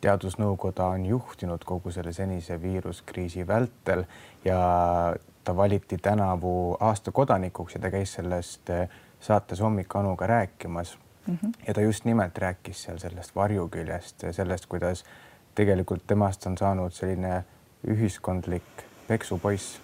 Teadusnõukoda 0.06 0.90
on 0.96 1.06
juhtinud 1.10 1.64
kogu 1.66 1.92
selle 1.92 2.14
senise 2.14 2.60
viiruskriisi 2.62 3.48
vältel 3.48 4.06
ja 4.46 4.60
ta 5.44 5.56
valiti 5.56 5.98
tänavu 5.98 6.78
aasta 6.80 7.12
kodanikuks 7.12 7.76
ja 7.76 7.82
ta 7.82 7.92
käis 7.94 8.14
sellest 8.18 8.70
äh, 8.70 8.90
saates 9.20 9.62
Hommik 9.62 9.96
Anuga 9.96 10.28
rääkimas 10.28 10.98
mm. 11.28 11.38
-hmm. 11.38 11.54
ja 11.68 11.74
ta 11.74 11.82
just 11.82 12.06
nimelt 12.06 12.38
rääkis 12.38 12.84
seal 12.84 12.98
sellest 12.98 13.36
varjuküljest 13.36 14.26
sellest, 14.32 14.66
kuidas 14.66 15.04
tegelikult 15.56 16.08
temast 16.08 16.46
on 16.46 16.58
saanud 16.58 16.92
selline 16.92 17.44
ühiskondlik 17.88 18.86
peksupoiss. 19.08 19.80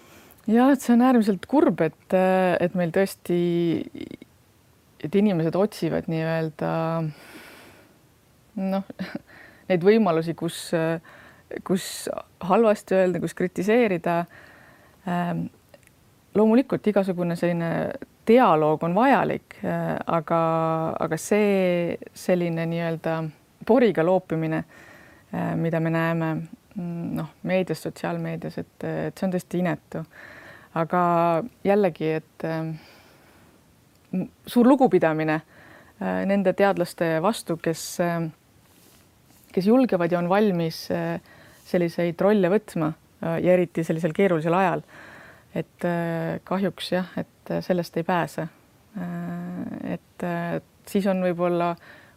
ja 0.46 0.70
et 0.70 0.80
see 0.80 0.94
on 0.94 1.02
äärmiselt 1.02 1.46
kurb, 1.46 1.80
et, 1.80 2.14
et 2.60 2.74
meil 2.74 2.90
tõesti, 2.90 3.38
et 5.04 5.14
inimesed 5.14 5.54
otsivad 5.54 6.10
nii-öelda 6.10 6.72
noh, 8.56 8.84
neid 9.72 9.84
võimalusi, 9.86 10.36
kus, 10.38 10.68
kus 11.64 11.88
halvasti 12.44 13.00
öelda, 13.00 13.20
kus 13.24 13.34
kritiseerida. 13.34 14.20
Ähm, 15.08 15.46
loomulikult 16.38 16.86
igasugune 16.86 17.36
selline 17.36 17.72
dialoog 18.26 18.82
on 18.82 18.94
vajalik, 18.94 19.58
äh, 19.64 19.96
aga, 20.06 20.40
aga 21.00 21.18
see 21.18 21.96
selline 22.14 22.66
nii-öelda 22.70 23.16
poriga 23.66 24.04
loopimine, 24.06 24.62
äh, 25.34 25.54
mida 25.56 25.80
me 25.80 25.90
näeme 25.90 26.34
mm, 26.34 27.08
noh, 27.18 27.32
meedias, 27.42 27.82
sotsiaalmeedias, 27.82 28.58
et, 28.58 28.76
et 28.84 29.18
see 29.18 29.28
on 29.28 29.34
tõesti 29.34 29.62
inetu. 29.62 30.04
aga 30.74 31.00
jällegi, 31.64 32.12
et 32.20 32.46
äh, 32.48 32.70
suur 34.46 34.68
lugupidamine 34.68 35.40
nende 36.26 36.50
teadlaste 36.58 37.20
vastu, 37.22 37.54
kes, 37.62 38.00
kes 39.52 39.66
julgevad 39.68 40.12
ja 40.12 40.18
on 40.18 40.28
valmis 40.30 40.84
selliseid 41.68 42.20
rolle 42.20 42.48
võtma 42.52 42.92
ja 43.22 43.52
eriti 43.52 43.84
sellisel 43.86 44.14
keerulisel 44.16 44.54
ajal 44.58 44.82
et 45.54 45.84
äh, 45.84 46.40
kahjuks 46.44 46.92
jah, 46.92 47.08
et 47.20 47.50
äh, 47.50 47.62
sellest 47.64 47.96
ei 47.96 48.06
pääse. 48.06 48.48
Äh, 48.96 49.94
et 49.94 50.26
siis 50.86 51.06
on 51.10 51.22
võib-olla 51.24 51.72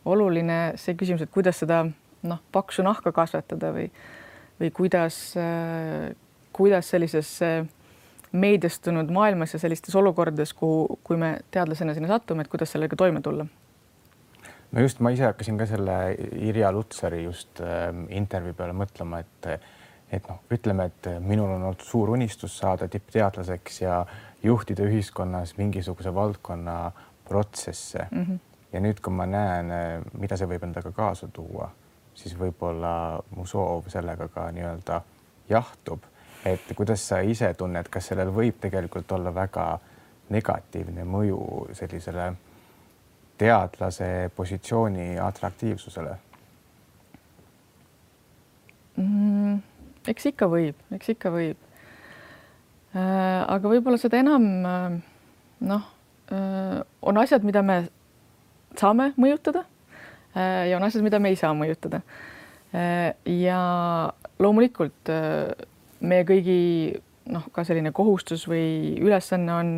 oluline 0.05 0.75
see 0.79 0.93
küsimus, 0.97 1.23
et 1.25 1.33
kuidas 1.33 1.57
seda 1.63 1.81
noh, 2.25 2.41
paksu 2.53 2.85
nahka 2.85 3.09
kasvatada 3.15 3.71
või, 3.73 3.87
või 4.61 4.69
kuidas, 4.75 5.17
kuidas 6.53 6.91
sellises 6.93 7.31
meediastunud 8.35 9.09
maailmas 9.09 9.55
ja 9.55 9.61
sellistes 9.63 9.97
olukordades, 9.97 10.53
kuhu, 10.53 10.99
kui 11.03 11.17
me 11.17 11.39
teadlasena 11.49 11.95
sinna 11.97 12.11
satume, 12.11 12.45
et 12.45 12.51
kuidas 12.51 12.75
sellega 12.75 12.99
toime 12.99 13.23
tulla 13.25 13.47
no 14.71 14.81
just, 14.81 14.99
ma 14.99 15.11
ise 15.13 15.27
hakkasin 15.29 15.57
ka 15.57 15.67
selle 15.69 15.97
Irja 16.47 16.71
Lutsari 16.71 17.23
just 17.23 17.61
äh, 17.61 17.89
intervjuu 18.09 18.53
peale 18.57 18.73
mõtlema, 18.77 19.23
et 19.25 19.59
et 20.13 20.27
noh, 20.29 20.37
ütleme, 20.53 20.85
et 20.85 21.07
minul 21.19 21.49
on 21.49 21.63
olnud 21.63 21.81
suur 21.81 22.11
unistus 22.13 22.53
saada 22.59 22.87
tippteadlaseks 22.87 23.81
ja 23.81 24.05
juhtida 24.43 24.85
ühiskonnas 24.85 25.55
mingisuguse 25.57 26.13
valdkonna 26.13 26.91
protsesse 27.25 28.07
mm. 28.11 28.23
-hmm. 28.23 28.39
ja 28.73 28.79
nüüd, 28.79 29.01
kui 29.01 29.13
ma 29.13 29.25
näen, 29.25 29.71
mida 30.13 30.37
see 30.37 30.47
võib 30.47 30.63
endaga 30.63 30.91
kaasa 30.91 31.27
tuua, 31.27 31.71
siis 32.13 32.37
võib-olla 32.39 33.19
mu 33.35 33.45
soov 33.45 33.89
sellega 33.89 34.27
ka 34.27 34.51
nii-öelda 34.51 35.01
jahtub. 35.49 35.99
et 36.45 36.61
kuidas 36.75 37.07
sa 37.07 37.19
ise 37.19 37.53
tunned, 37.53 37.89
kas 37.89 38.07
sellel 38.07 38.29
võib 38.33 38.59
tegelikult 38.61 39.11
olla 39.11 39.33
väga 39.35 39.79
negatiivne 40.29 41.03
mõju 41.03 41.39
sellisele 41.73 42.33
teadlase 43.37 44.29
positsiooni 44.35 45.15
atraktiivsusele 45.19 46.15
mm.? 48.97 49.57
eks 50.11 50.29
ikka 50.31 50.47
võib, 50.49 50.77
eks 50.95 51.11
ikka 51.15 51.31
võib. 51.33 51.59
Äh, 52.95 53.41
aga 53.51 53.71
võib-olla 53.71 53.99
seda 53.99 54.21
enam 54.21 54.45
äh, 54.69 54.97
noh, 55.67 55.87
äh, 56.31 56.79
on 57.03 57.19
asjad, 57.21 57.45
mida 57.47 57.63
me 57.65 57.85
saame 58.79 59.13
mõjutada 59.19 59.65
ja 60.35 60.75
on 60.75 60.83
asjad, 60.83 60.99
mida 60.99 61.15
me 61.23 61.29
ei 61.31 61.37
saa 61.39 61.53
mõjutada. 61.55 62.01
ja 63.23 63.59
loomulikult 64.43 65.07
meie 66.03 66.25
kõigi 66.27 66.57
noh, 67.31 67.45
ka 67.55 67.63
selline 67.63 67.93
kohustus 67.95 68.43
või 68.51 68.97
ülesanne 68.99 69.53
on, 69.55 69.69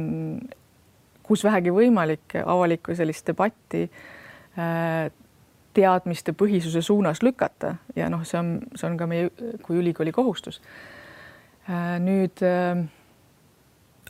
kus 1.28 1.44
vähegi 1.44 1.74
võimalik, 1.76 2.38
avalikku 2.46 2.96
sellist 2.96 3.28
debatti 3.28 3.84
teadmiste 5.78 6.34
põhisuse 6.34 6.82
suunas 6.82 7.22
lükata 7.22 7.76
ja 7.96 8.10
noh, 8.10 8.24
see 8.26 8.40
on, 8.40 8.54
see 8.76 8.88
on 8.90 8.98
ka 8.98 9.08
meie 9.10 9.30
kui 9.66 9.78
ülikooli 9.82 10.14
kohustus. 10.16 10.62
Äh, 11.68 11.98
nüüd 12.02 12.42
äh, 12.46 12.80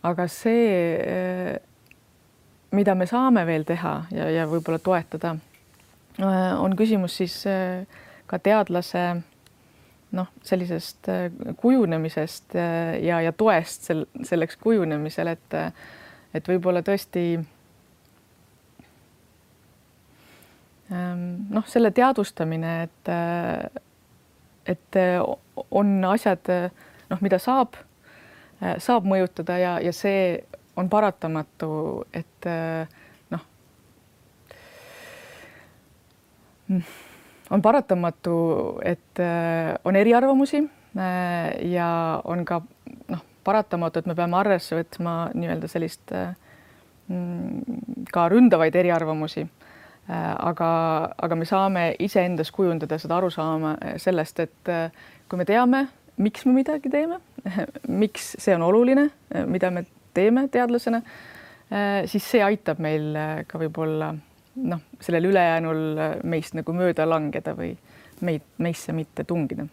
aga 0.08 0.28
see, 0.32 0.68
äh, 1.02 1.58
mida 2.78 2.96
me 2.96 3.08
saame 3.10 3.44
veel 3.50 3.68
teha 3.68 3.96
ja, 4.16 4.30
ja 4.32 4.48
võib-olla 4.50 4.80
toetada, 4.84 5.38
on 6.18 6.74
küsimus 6.74 7.14
siis 7.20 7.34
ka 8.26 8.40
teadlase 8.42 9.02
noh, 10.18 10.32
sellisest 10.42 11.06
kujunemisest 11.62 12.56
ja, 13.06 13.20
ja 13.22 13.34
toest 13.38 13.86
sel, 13.86 14.02
selleks 14.26 14.58
kujunemisel, 14.64 15.30
et, 15.36 15.58
et 16.34 16.48
võib-olla 16.50 16.84
tõesti 16.86 17.38
noh, 20.90 21.66
selle 21.68 21.92
teadvustamine, 21.92 22.74
et, 22.88 23.10
et 24.72 25.00
on 25.72 25.98
asjad, 26.08 26.52
noh, 27.12 27.24
mida 27.24 27.40
saab, 27.44 27.76
saab 28.80 29.08
mõjutada 29.10 29.58
ja, 29.60 29.74
ja 29.84 29.94
see 29.96 30.38
on 30.78 30.90
paratamatu, 30.90 31.70
et 32.16 32.48
noh, 33.34 33.44
on 37.52 37.66
paratamatu, 37.66 38.38
et 38.86 39.24
on 39.84 39.96
eriarvamusi 39.96 40.64
ja 41.74 41.92
on 42.24 42.46
ka 42.48 42.62
paratamatu, 43.48 44.04
et 44.04 44.10
me 44.12 44.16
peame 44.18 44.38
arvesse 44.40 44.76
võtma 44.76 45.16
nii-öelda 45.34 45.72
sellist 45.72 46.12
ka 48.12 48.26
ründavaid 48.32 48.76
eriarvamusi. 48.76 49.46
Äh, 50.08 50.36
aga, 50.40 50.70
aga 51.20 51.36
me 51.36 51.46
saame 51.46 51.90
iseendas 52.00 52.52
kujundada 52.56 52.96
seda 53.00 53.18
arusaama 53.20 53.74
sellest, 54.00 54.40
et 54.40 54.70
äh, 54.72 54.94
kui 55.28 55.40
me 55.40 55.46
teame, 55.48 55.82
miks 56.24 56.46
me 56.48 56.54
midagi 56.56 56.92
teeme, 56.92 57.20
miks 58.04 58.30
see 58.40 58.56
on 58.56 58.64
oluline, 58.70 59.10
äh, 59.36 59.44
mida 59.44 59.72
me 59.72 59.84
teeme 60.16 60.48
teadlasena, 60.50 61.04
siis 62.08 62.24
see 62.24 62.40
aitab 62.42 62.80
meil 62.80 63.12
ka 63.46 63.60
võib-olla 63.60 64.08
noh, 64.72 64.86
sellel 65.04 65.28
ülejäänul 65.28 65.82
meist 66.32 66.56
nagu 66.56 66.74
mööda 66.74 67.04
langeda 67.06 67.52
või 67.54 67.74
meid, 68.24 68.46
meisse 68.64 68.96
mitte 68.96 69.28
tungida 69.28 69.68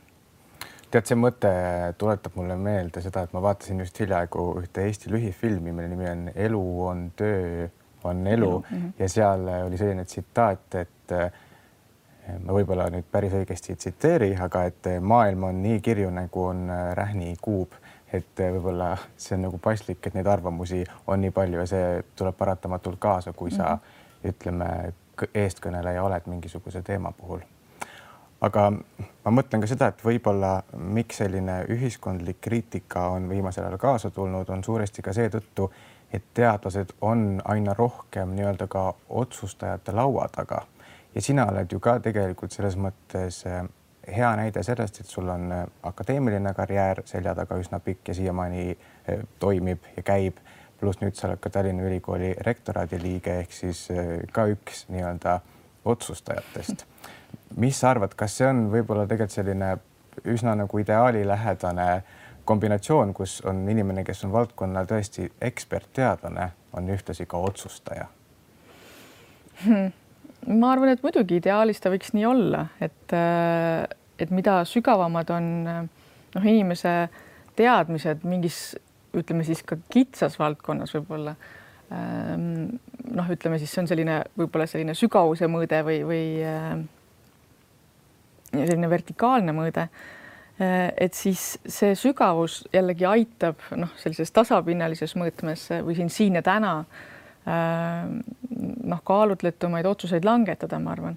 tead, 0.94 1.08
see 1.10 1.18
mõte 1.18 1.50
tuletab 1.98 2.36
mulle 2.38 2.56
meelde 2.56 3.02
seda, 3.02 3.24
et 3.26 3.32
ma 3.34 3.42
vaatasin 3.42 3.80
just 3.82 3.98
hiljaaegu 4.00 4.44
ühte 4.62 4.84
Eesti 4.86 5.10
lühifilmi, 5.10 5.72
mille 5.72 5.88
nimi 5.90 6.10
on 6.10 6.28
Elu 6.34 6.66
on 6.86 7.08
töö 7.16 7.66
on 8.04 8.26
elu 8.26 8.58
mm 8.58 8.76
-hmm. 8.76 8.92
ja 8.98 9.08
seal 9.08 9.48
oli 9.66 9.78
selline 9.78 10.04
tsitaat, 10.04 10.74
et 10.74 11.12
eh, 11.12 11.32
ma 12.44 12.52
võib-olla 12.52 12.88
nüüd 12.90 13.08
päris 13.12 13.32
õigesti 13.32 13.72
ei 13.72 13.76
tsiteeri, 13.76 14.36
aga 14.40 14.64
et 14.64 14.88
maailm 15.00 15.42
on 15.42 15.62
nii 15.62 15.80
kirju, 15.80 16.10
nagu 16.10 16.44
on 16.44 16.70
eh, 16.70 16.94
rähni 16.94 17.34
kuub, 17.40 17.72
et 18.12 18.40
eh, 18.40 18.52
võib-olla 18.52 18.96
see 19.16 19.36
on 19.36 19.42
nagu 19.48 19.58
paslik, 19.58 20.06
et 20.06 20.14
neid 20.14 20.26
arvamusi 20.26 20.84
on 21.06 21.20
nii 21.20 21.30
palju 21.30 21.58
ja 21.58 21.66
see 21.66 22.04
tuleb 22.16 22.36
paratamatult 22.36 22.98
kaasa, 22.98 23.32
kui 23.32 23.50
sa 23.50 23.62
mm 23.62 23.80
-hmm. 23.80 24.28
ütleme, 24.28 24.92
eestkõneleja 25.34 26.02
oled 26.02 26.22
mingisuguse 26.26 26.82
teema 26.82 27.12
puhul. 27.12 27.40
Aga 28.44 28.68
ma 29.24 29.32
mõtlen 29.32 29.62
ka 29.62 29.70
seda, 29.70 29.88
et 29.88 30.04
võib-olla 30.04 30.58
miks 30.76 31.22
selline 31.22 31.62
ühiskondlik 31.72 32.42
kriitika 32.44 33.08
on 33.14 33.28
viimasel 33.28 33.64
ajal 33.64 33.80
kaasa 33.80 34.10
tulnud, 34.10 34.50
on 34.50 34.64
suuresti 34.64 35.02
ka 35.02 35.14
seetõttu, 35.16 35.70
et 36.12 36.26
teadlased 36.34 36.92
on 37.00 37.40
aina 37.44 37.74
rohkem 37.74 38.36
nii-öelda 38.36 38.68
ka 38.70 38.90
otsustajate 39.08 39.94
laua 39.96 40.28
taga 40.32 40.64
ja 41.14 41.22
sina 41.22 41.46
oled 41.46 41.72
ju 41.72 41.80
ka 41.80 41.98
tegelikult 42.02 42.54
selles 42.54 42.76
mõttes 42.80 43.40
eh, 43.48 43.62
hea 44.16 44.30
näide 44.38 44.62
sellest, 44.66 45.00
et 45.00 45.10
sul 45.10 45.28
on 45.30 45.52
eh, 45.52 45.64
akadeemiline 45.90 46.54
karjäär 46.56 47.02
selja 47.08 47.34
taga 47.38 47.58
üsna 47.60 47.80
pikk 47.84 48.10
ja 48.10 48.18
siiamaani 48.18 48.66
eh, 48.70 49.24
toimib 49.38 49.90
ja 49.96 50.02
käib. 50.02 50.42
pluss 50.80 50.98
nüüd 51.00 51.14
sa 51.14 51.28
oled 51.28 51.38
ka 51.40 51.50
Tallinna 51.50 51.84
Ülikooli 51.86 52.34
rektoraadi 52.44 52.98
liige 53.00 53.38
ehk 53.40 53.52
siis 53.54 53.86
ka 54.32 54.42
üks 54.50 54.82
nii-öelda 54.90 55.38
otsustajatest. 55.84 56.82
Mis 57.56 57.80
sa 57.80 57.90
arvad, 57.90 58.14
kas 58.18 58.38
see 58.38 58.48
on 58.48 58.66
võib-olla 58.72 59.06
tegelikult 59.08 59.36
selline 59.36 59.74
üsna 60.30 60.54
nagu 60.58 60.78
ideaalilähedane 60.78 61.88
äh, 61.96 62.12
kombinatsioon, 62.44 63.14
kus 63.14 63.40
on 63.48 63.64
inimene, 63.68 64.04
kes 64.04 64.24
on 64.26 64.32
valdkonna 64.32 64.84
tõesti 64.88 65.26
ekspertteadlane, 65.42 66.48
on 66.76 66.88
ühtlasi 66.92 67.26
ka 67.30 67.40
otsustaja 67.40 68.06
hmm.? 69.64 69.92
ma 70.60 70.72
arvan, 70.74 70.92
et 70.92 71.04
muidugi 71.04 71.38
ideaalis 71.40 71.80
ta 71.80 71.92
võiks 71.92 72.12
nii 72.16 72.26
olla, 72.28 72.66
et, 72.84 73.14
äh, 73.16 73.84
et 74.20 74.32
mida 74.34 74.60
sügavamad 74.68 75.32
on 75.32 75.50
noh, 75.72 76.44
inimese 76.44 76.94
teadmised 77.56 78.26
mingis, 78.28 78.74
ütleme 79.16 79.46
siis 79.46 79.62
ka 79.64 79.78
kitsas 79.92 80.36
valdkonnas 80.40 80.92
võib-olla 80.98 81.36
ähm, 81.94 82.74
noh, 83.14 83.30
ütleme 83.32 83.60
siis 83.62 83.72
see 83.72 83.84
on 83.84 83.88
selline 83.88 84.20
võib-olla 84.36 84.68
selline 84.68 84.96
sügavuse 84.98 85.48
mõõde 85.48 85.80
või, 85.86 86.02
või 86.04 86.26
äh, 86.44 86.76
selline 88.54 88.90
vertikaalne 88.90 89.54
mõõde 89.56 89.88
Äh, 90.60 90.92
et 90.96 91.16
siis 91.18 91.56
see 91.66 91.96
sügavus 91.98 92.60
jällegi 92.70 93.06
aitab 93.10 93.62
noh, 93.74 93.90
sellises 93.98 94.30
tasapinnalises 94.30 95.16
mõõtmes 95.18 95.64
või 95.82 95.96
siin 95.98 96.12
siin 96.14 96.38
ja 96.38 96.44
täna 96.46 96.76
äh, 96.78 98.04
noh, 98.86 99.00
kaalutletumaid 99.02 99.88
otsuseid 99.90 100.26
langetada, 100.26 100.78
ma 100.78 100.92
arvan, 100.94 101.16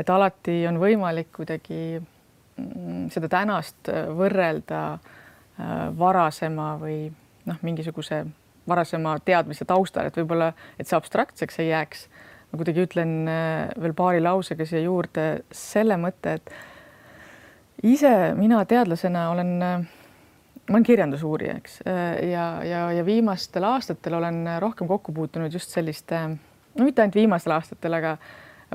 et 0.00 0.08
alati 0.08 0.62
on 0.70 0.80
võimalik 0.80 1.28
kuidagi 1.36 1.98
mm, 2.00 3.10
seda 3.12 3.28
tänast 3.28 3.92
võrrelda 3.92 4.82
varasema 5.98 6.70
või 6.78 7.08
noh, 7.50 7.56
mingisuguse 7.66 8.22
varasema 8.70 9.16
teadmise 9.26 9.66
taustal, 9.66 10.06
et 10.06 10.16
võib-olla, 10.16 10.52
et 10.78 10.86
see 10.86 10.96
abstraktseks 10.96 11.58
ei 11.60 11.72
jääks. 11.72 12.06
ma 12.48 12.60
kuidagi 12.60 12.84
ütlen 12.86 13.14
veel 13.26 13.94
paari 13.98 14.22
lausega 14.22 14.64
siia 14.64 14.84
juurde 14.86 15.24
selle 15.50 15.98
mõtte, 15.98 16.38
et 16.38 16.52
ise 17.82 18.34
mina 18.38 18.64
teadlasena 18.64 19.28
olen, 19.30 19.54
ma 19.58 20.74
olen 20.74 20.86
kirjandusuurija, 20.86 21.54
eks, 21.60 21.80
ja, 22.30 22.48
ja, 22.64 22.82
ja 22.92 23.06
viimastel 23.06 23.64
aastatel 23.68 24.18
olen 24.18 24.44
rohkem 24.58 24.88
kokku 24.88 25.12
puutunud 25.12 25.52
just 25.52 25.74
selliste, 25.74 26.20
no 26.74 26.84
mitte 26.84 27.02
ainult 27.02 27.18
viimastel 27.18 27.54
aastatel, 27.56 27.98
aga 28.00 28.16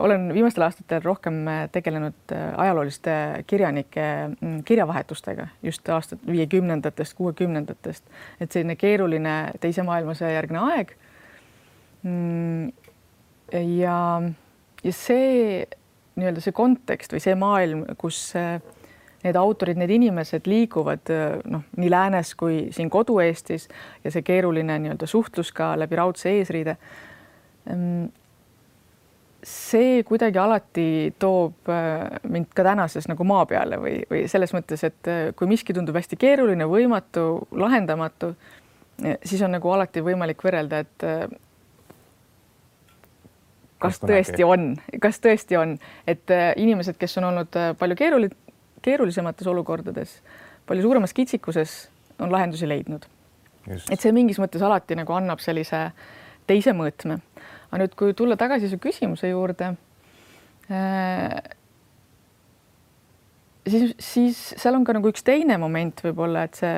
olen 0.02 0.34
viimastel 0.34 0.66
aastatel 0.66 1.02
rohkem 1.04 1.44
tegelenud 1.72 2.34
ajalooliste 2.58 3.44
kirjanike 3.48 4.06
mm, 4.28 4.64
kirjavahetustega 4.66 5.48
just 5.64 5.90
aastat 5.90 6.24
viiekümnendatest, 6.28 7.14
kuuekümnendatest, 7.18 8.08
et 8.42 8.52
selline 8.52 8.76
keeruline 8.76 9.36
Teise 9.62 9.86
maailmasõja 9.86 10.32
järgne 10.34 10.64
aeg. 10.72 10.96
Mm, 12.04 12.72
ja, 13.78 13.98
ja 14.84 14.96
see 14.98 15.68
nii-öelda 16.16 16.42
see 16.42 16.56
kontekst 16.56 17.14
või 17.14 17.22
see 17.24 17.36
maailm, 17.38 17.86
kus 17.98 18.26
need 19.24 19.38
autorid, 19.40 19.80
need 19.80 19.94
inimesed 19.96 20.48
liiguvad 20.50 21.12
noh, 21.50 21.64
nii 21.80 21.92
läänes 21.92 22.34
kui 22.40 22.68
siin 22.76 22.90
kodu-Eestis 22.92 23.70
ja 24.04 24.12
see 24.12 24.26
keeruline 24.26 24.80
nii-öelda 24.84 25.08
suhtlus 25.08 25.54
ka 25.56 25.74
läbi 25.80 26.00
raudse 26.00 26.34
eesriide. 26.38 26.76
Ehm, 27.72 28.12
see 29.44 30.04
kuidagi 30.08 30.40
alati 30.40 30.88
toob 31.20 31.70
äh, 31.70 32.20
mind 32.30 32.52
ka 32.56 32.64
tänases 32.64 33.08
nagu 33.12 33.26
maa 33.28 33.46
peale 33.46 33.78
või, 33.82 33.96
või 34.10 34.26
selles 34.32 34.54
mõttes, 34.56 34.84
et 34.88 35.10
äh, 35.12 35.24
kui 35.36 35.50
miski 35.52 35.76
tundub 35.76 35.98
hästi 36.00 36.18
keeruline, 36.20 36.68
võimatu, 36.70 37.26
lahendamatu, 37.60 38.34
äh, 39.04 39.18
siis 39.26 39.44
on 39.44 39.54
nagu 39.58 39.72
alati 39.72 40.04
võimalik 40.06 40.44
võrrelda, 40.46 40.84
et 40.84 41.08
kas 43.84 44.00
tõesti 44.00 44.46
on, 44.48 44.70
kas 45.04 45.20
tõesti 45.20 45.60
on, 45.60 45.76
et 46.08 46.32
inimesed, 46.56 46.96
kes 47.00 47.20
on 47.20 47.28
olnud 47.34 47.58
palju 47.80 48.00
keeruli-, 48.00 48.32
keerulisemates 48.84 49.48
olukordades, 49.50 50.18
palju 50.68 50.86
suuremas 50.86 51.14
kitsikuses 51.16 51.78
on 52.20 52.32
lahendusi 52.32 52.70
leidnud. 52.70 53.06
et 53.68 54.00
see 54.00 54.12
mingis 54.12 54.40
mõttes 54.44 54.62
alati 54.62 54.96
nagu 55.00 55.14
annab 55.16 55.40
sellise 55.40 55.86
teise 56.48 56.74
mõõtme. 56.76 57.20
aga 57.72 57.84
nüüd, 57.84 57.96
kui 57.96 58.14
tulla 58.14 58.38
tagasi 58.38 58.70
su 58.70 58.78
küsimuse 58.78 59.32
juurde 59.32 59.74
äh,, 60.72 61.38
siis, 63.68 63.96
siis 64.00 64.42
seal 64.58 64.76
on 64.76 64.84
ka 64.84 64.96
nagu 64.98 65.12
üks 65.12 65.24
teine 65.26 65.58
moment 65.62 66.04
võib-olla, 66.06 66.46
et 66.48 66.60
see 66.60 66.76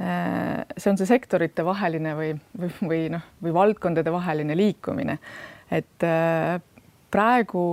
äh, 0.00 0.62
see 0.76 0.92
on 0.92 1.00
see 1.00 1.08
sektorite 1.10 1.64
vaheline 1.66 2.14
või, 2.18 2.30
või, 2.60 2.72
või 2.92 3.02
noh, 3.16 3.26
või 3.42 3.54
valdkondade 3.56 4.12
vaheline 4.14 4.56
liikumine. 4.56 5.18
et 5.70 6.06
äh, 6.06 6.60
praegu 7.10 7.68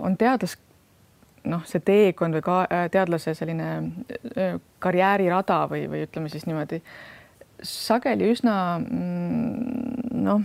on 0.00 0.16
teadlas 0.16 0.56
noh, 1.48 1.64
see 1.68 1.82
teekond 1.84 2.36
või 2.36 2.44
ka 2.44 2.60
äh, 2.66 2.86
teadlase 2.92 3.34
selline 3.36 3.68
äh, 4.36 4.56
karjäärirada 4.82 5.62
või, 5.70 5.86
või 5.90 6.04
ütleme 6.06 6.28
siis 6.32 6.46
niimoodi 6.48 6.80
sageli 7.62 8.30
üsna 8.32 8.54
mm, 8.80 10.14
noh, 10.24 10.44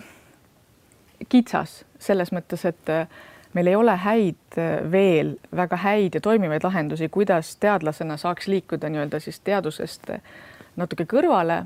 kitsas 1.29 1.83
selles 1.99 2.31
mõttes, 2.35 2.65
et 2.67 2.91
äh, 2.91 3.07
meil 3.55 3.71
ei 3.71 3.77
ole 3.79 3.95
häid 4.03 4.59
veel 4.91 5.35
väga 5.55 5.79
häid 5.79 6.17
ja 6.17 6.21
toimivaid 6.23 6.63
lahendusi, 6.63 7.09
kuidas 7.09 7.55
teadlasena 7.59 8.17
saaks 8.19 8.49
liikuda 8.51 8.89
nii-öelda 8.91 9.19
siis 9.23 9.39
teadusest 9.39 10.11
natuke 10.75 11.05
kõrvale, 11.07 11.61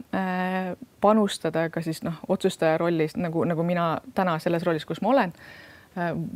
panustada 1.02 1.63
ka 1.74 1.82
siis 1.82 2.04
noh, 2.06 2.20
otsustaja 2.30 2.78
rollis 2.78 3.15
nagu, 3.18 3.42
nagu 3.50 3.65
mina 3.65 3.88
täna 4.13 4.36
selles 4.38 4.68
rollis, 4.68 4.86
kus 4.86 5.02
ma 5.02 5.10
olen 5.15 5.34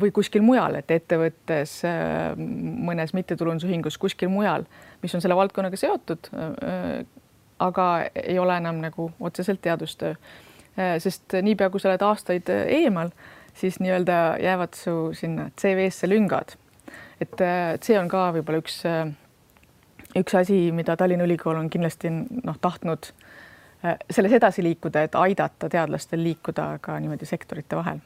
või 0.01 0.11
kuskil 0.13 0.43
mujal, 0.45 0.77
et 0.79 0.91
ettevõttes, 0.91 1.75
mõnes 2.37 3.13
mittetulundusühingus, 3.15 3.97
kuskil 4.01 4.31
mujal, 4.33 4.65
mis 5.03 5.13
on 5.15 5.23
selle 5.23 5.37
valdkonnaga 5.37 5.79
seotud. 5.79 6.31
aga 7.63 7.85
ei 8.15 8.39
ole 8.39 8.57
enam 8.57 8.81
nagu 8.81 9.11
otseselt 9.19 9.61
teadustöö, 9.61 10.15
sest 10.99 11.35
niipea, 11.41 11.69
kui 11.69 11.79
sa 11.79 11.91
oled 11.91 12.01
aastaid 12.01 12.49
eemal, 12.49 13.13
siis 13.53 13.79
nii-öelda 13.79 14.37
jäävad 14.41 14.73
su 14.75 15.13
sinna 15.13 15.49
CV-sse 15.61 16.09
lüngad. 16.09 16.57
et 17.21 17.39
see 17.85 17.99
on 17.99 18.09
ka 18.09 18.31
võib-olla 18.35 18.59
üks, 18.59 18.81
üks 20.17 20.35
asi, 20.35 20.71
mida 20.71 20.97
Tallinna 20.97 21.23
Ülikool 21.23 21.55
on 21.55 21.69
kindlasti 21.69 22.09
noh, 22.43 22.57
tahtnud 22.61 23.13
selles 24.09 24.33
edasi 24.33 24.63
liikuda, 24.63 25.03
et 25.03 25.15
aidata 25.15 25.69
teadlastel 25.69 26.23
liikuda 26.23 26.79
ka 26.81 26.99
niimoodi 26.99 27.25
sektorite 27.29 27.75
vahel 27.75 28.01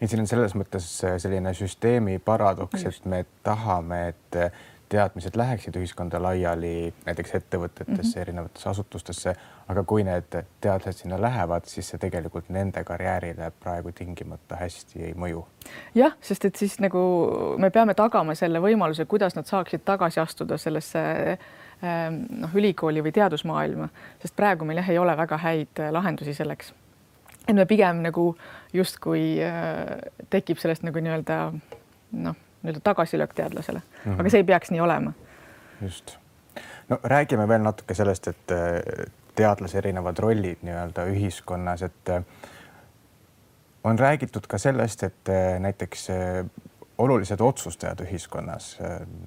et 0.00 0.10
siin 0.10 0.22
on 0.22 0.30
selles 0.30 0.54
mõttes 0.54 0.88
selline 1.02 1.54
süsteemi 1.54 2.18
paradoks, 2.24 2.84
et 2.86 3.06
me 3.06 3.24
tahame, 3.42 4.02
et 4.14 4.42
teadmised 4.88 5.36
läheksid 5.36 5.76
ühiskonda 5.76 6.20
laiali, 6.22 6.94
näiteks 7.06 7.34
ettevõtetesse 7.34 7.92
mm, 7.92 8.14
-hmm. 8.14 8.20
erinevatesse 8.20 8.68
asutustesse, 8.68 9.34
aga 9.68 9.84
kui 9.84 10.04
need 10.04 10.36
teadlased 10.60 11.02
sinna 11.02 11.20
lähevad, 11.20 11.64
siis 11.66 11.88
see 11.90 11.98
tegelikult 11.98 12.48
nende 12.48 12.84
karjäärile 12.84 13.50
praegu 13.60 13.92
tingimata 13.92 14.56
hästi 14.56 15.02
ei 15.02 15.12
mõju. 15.14 15.44
jah, 15.94 16.16
sest 16.20 16.44
et 16.44 16.56
siis 16.56 16.80
nagu 16.80 16.98
me 17.58 17.70
peame 17.70 17.94
tagama 17.94 18.34
selle 18.34 18.60
võimaluse, 18.60 19.04
kuidas 19.04 19.36
nad 19.36 19.44
saaksid 19.44 19.84
tagasi 19.84 20.20
astuda 20.20 20.56
sellesse 20.56 20.98
ähm, 21.84 22.22
noh, 22.30 22.54
ülikooli 22.54 23.04
või 23.04 23.12
teadusmaailma, 23.12 23.88
sest 24.18 24.36
praegu 24.36 24.64
meil 24.64 24.78
jah, 24.78 24.90
ei 24.90 24.98
ole 24.98 25.16
väga 25.16 25.36
häid 25.36 25.88
lahendusi 25.90 26.34
selleks 26.34 26.72
et 27.48 27.56
me 27.56 27.64
pigem 27.66 28.02
nagu 28.04 28.30
justkui 28.76 29.38
äh, 29.44 29.96
tekib 30.30 30.60
sellest 30.60 30.84
nagu 30.86 31.00
nii-öelda 31.02 31.38
noh, 32.12 32.36
nii-öelda 32.62 32.82
tagasilöök 32.84 33.34
teadlasele 33.34 33.80
mm, 33.80 34.12
-hmm. 34.12 34.20
aga 34.20 34.30
see 34.30 34.42
ei 34.44 34.48
peaks 34.50 34.70
nii 34.70 34.80
olema. 34.80 35.12
just. 35.82 36.16
no 36.88 37.00
räägime 37.04 37.48
veel 37.48 37.62
natuke 37.62 37.94
sellest, 37.94 38.28
et 38.28 38.52
äh, 38.52 39.10
teadlase 39.34 39.78
erinevad 39.78 40.18
rollid 40.18 40.62
nii-öelda 40.62 41.04
ühiskonnas, 41.12 41.82
et 41.82 42.08
äh, 42.08 42.24
on 43.84 43.98
räägitud 43.98 44.46
ka 44.48 44.58
sellest, 44.58 45.02
et 45.02 45.30
näiteks 45.58 46.08
olulised 46.98 47.40
otsustajad 47.40 48.00
ühiskonnas, 48.00 48.78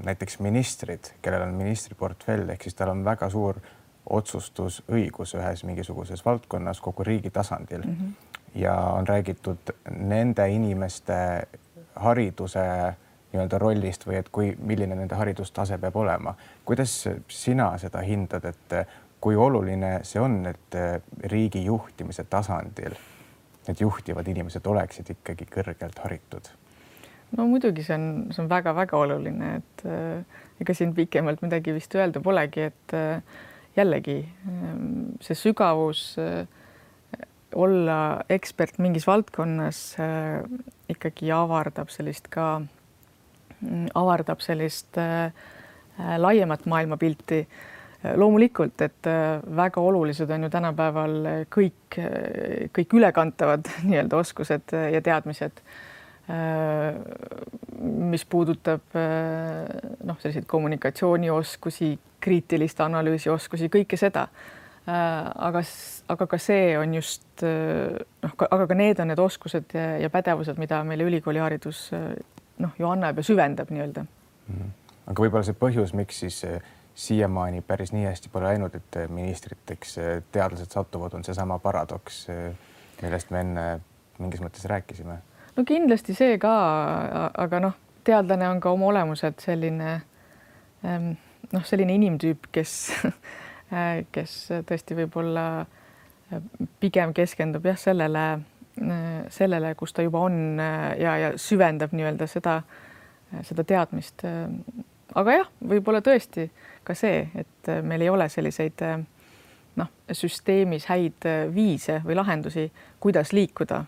näiteks 0.03 0.39
ministrid, 0.39 1.13
kellel 1.21 1.41
on 1.41 1.53
ministriportfell 1.55 2.49
ehk 2.49 2.63
siis 2.67 2.75
tal 2.75 2.91
on 2.91 3.05
väga 3.05 3.29
suur 3.29 3.61
otsustusõigus 4.09 5.35
ühes 5.37 5.63
mingisuguses 5.63 6.25
valdkonnas 6.25 6.81
kogu 6.81 7.03
riigi 7.03 7.29
tasandil 7.29 7.85
mm. 7.85 7.95
-hmm. 7.95 8.61
ja 8.61 8.75
on 8.75 9.07
räägitud 9.07 9.73
nende 9.91 10.49
inimeste 10.49 11.47
hariduse 11.95 12.65
nii-öelda 13.31 13.57
rollist 13.57 14.07
või 14.07 14.17
et 14.19 14.29
kui, 14.29 14.55
milline 14.59 14.95
nende 14.95 15.15
haridustase 15.15 15.77
peab 15.77 15.95
olema. 15.95 16.35
kuidas 16.65 17.09
sina 17.27 17.77
seda 17.77 18.01
hindad, 18.01 18.45
et 18.45 18.87
kui 19.21 19.35
oluline 19.35 19.99
see 20.03 20.21
on, 20.21 20.45
et 20.45 20.75
riigi 21.23 21.65
juhtimise 21.65 22.23
tasandil 22.23 22.95
need 23.67 23.79
juhtivad 23.79 24.27
inimesed 24.27 24.65
oleksid 24.65 25.09
ikkagi 25.09 25.45
kõrgelt 25.45 25.99
haritud? 26.03 26.49
no 27.37 27.47
muidugi 27.47 27.83
see 27.85 27.95
on, 27.95 28.07
see 28.33 28.43
on 28.43 28.49
väga-väga 28.51 28.97
oluline, 28.97 29.53
et 29.61 29.85
äh, 29.87 30.41
ega 30.61 30.75
siin 30.75 30.95
pikemalt 30.97 31.43
midagi 31.45 31.73
vist 31.75 31.95
öelda 31.95 32.19
polegi, 32.23 32.67
et 32.71 32.95
äh, 32.97 33.21
jällegi 33.77 34.19
ehm, 34.23 35.15
see 35.23 35.37
sügavus 35.37 36.03
eh, 36.21 36.45
olla 37.55 37.97
ekspert 38.31 38.79
mingis 38.83 39.07
valdkonnas 39.07 39.81
eh, 39.99 40.43
ikkagi 40.91 41.31
avardab 41.35 41.91
sellist 41.93 42.29
ka, 42.31 42.61
mm, 43.59 43.91
avardab 43.97 44.43
sellist 44.43 44.99
eh, 45.01 45.31
laiemat 46.17 46.65
maailmapilti. 46.65 47.45
loomulikult, 48.17 48.81
et 48.81 49.07
väga 49.55 49.81
olulised 49.85 50.31
on 50.33 50.41
ju 50.41 50.47
tänapäeval 50.49 51.11
kõik, 51.53 51.97
kõik 52.73 52.95
ülekantavad 52.97 53.67
nii-öelda 53.85 54.17
oskused 54.17 54.73
ja 54.73 55.01
teadmised 55.05 55.61
mis 57.81 58.25
puudutab 58.29 58.95
noh, 58.95 60.17
selliseid 60.21 60.45
kommunikatsioonioskusi, 60.47 61.91
kriitilist 62.21 62.81
analüüsioskusi, 62.85 63.71
kõike 63.73 63.97
seda. 63.99 64.27
aga, 64.85 65.61
aga 66.09 66.27
ka 66.27 66.37
see 66.41 66.77
on 66.77 66.93
just 66.97 67.43
noh, 67.43 68.35
aga 68.47 68.67
ka 68.67 68.77
need 68.77 68.99
on 68.99 69.11
need 69.11 69.19
oskused 69.21 69.75
ja, 69.77 69.97
ja 70.01 70.09
pädevused, 70.09 70.57
mida 70.57 70.83
meile 70.83 71.05
ülikooliharidus 71.05 71.89
noh, 72.61 72.73
ju 72.79 72.89
annab 72.89 73.21
ja 73.21 73.23
süvendab 73.23 73.69
nii-öelda 73.69 74.01
mm. 74.03 74.55
-hmm. 74.55 74.71
aga 75.11 75.23
võib-olla 75.23 75.45
see 75.45 75.57
põhjus, 75.57 75.93
miks 75.93 76.23
siis 76.25 76.41
siiamaani 76.95 77.61
päris 77.61 77.93
nii 77.93 78.05
hästi 78.05 78.29
pole 78.29 78.49
läinud, 78.49 78.75
et 78.75 78.97
ministriteks 79.09 79.95
teadlased 80.31 80.73
satuvad, 80.73 81.13
on 81.13 81.23
seesama 81.23 81.59
paradoks, 81.59 82.27
millest 83.01 83.31
me 83.31 83.39
enne 83.45 83.65
mingis 84.19 84.41
mõttes 84.41 84.65
rääkisime 84.69 85.21
no 85.61 85.67
kindlasti 85.67 86.15
see 86.17 86.37
ka, 86.41 86.53
aga 87.37 87.59
noh, 87.61 87.75
teadlane 88.07 88.47
on 88.49 88.61
ka 88.63 88.71
oma 88.73 88.89
olemuselt 88.89 89.43
selline 89.43 89.99
ähm, 90.85 91.11
noh, 91.53 91.65
selline 91.67 91.95
inimtüüp, 91.99 92.49
kes, 92.55 92.75
kes 94.15 94.37
tõesti 94.67 94.97
võib-olla 94.97 95.45
äh, 95.61 96.41
pigem 96.81 97.13
keskendub 97.17 97.67
jah, 97.69 97.77
sellele, 97.79 98.25
äh, 98.81 99.05
sellele, 99.33 99.75
kus 99.79 99.93
ta 99.93 100.05
juba 100.05 100.25
on 100.27 100.59
äh, 100.59 100.87
ja, 101.01 101.17
ja 101.25 101.33
süvendab 101.41 101.93
nii-öelda 101.95 102.27
seda, 102.31 102.61
seda 103.47 103.63
teadmist. 103.63 104.25
aga 105.15 105.37
jah, 105.37 105.53
võib-olla 105.69 106.01
tõesti 106.03 106.49
ka 106.83 106.95
see, 106.97 107.29
et 107.37 107.69
meil 107.85 108.01
ei 108.03 108.09
ole 108.11 108.27
selliseid 108.29 108.81
noh, 109.79 109.93
süsteemis 110.11 110.89
häid 110.89 111.29
viise 111.53 112.01
või 112.03 112.17
lahendusi, 112.19 112.65
kuidas 112.99 113.31
liikuda 113.31 113.85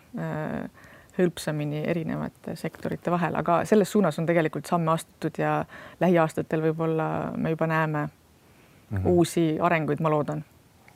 hõlpsamini 1.18 1.84
erinevate 1.86 2.56
sektorite 2.56 3.10
vahel, 3.10 3.36
aga 3.38 3.60
selles 3.64 3.92
suunas 3.92 4.18
on 4.18 4.26
tegelikult 4.26 4.66
samme 4.66 4.92
astutud 4.92 5.38
ja 5.38 5.64
lähiaastatel 6.00 6.62
võib-olla 6.68 7.08
me 7.36 7.54
juba 7.54 7.66
näeme 7.66 8.06
mm 8.06 8.98
-hmm. 8.98 9.06
uusi 9.06 9.58
arenguid, 9.60 10.00
ma 10.00 10.10
loodan. 10.10 10.44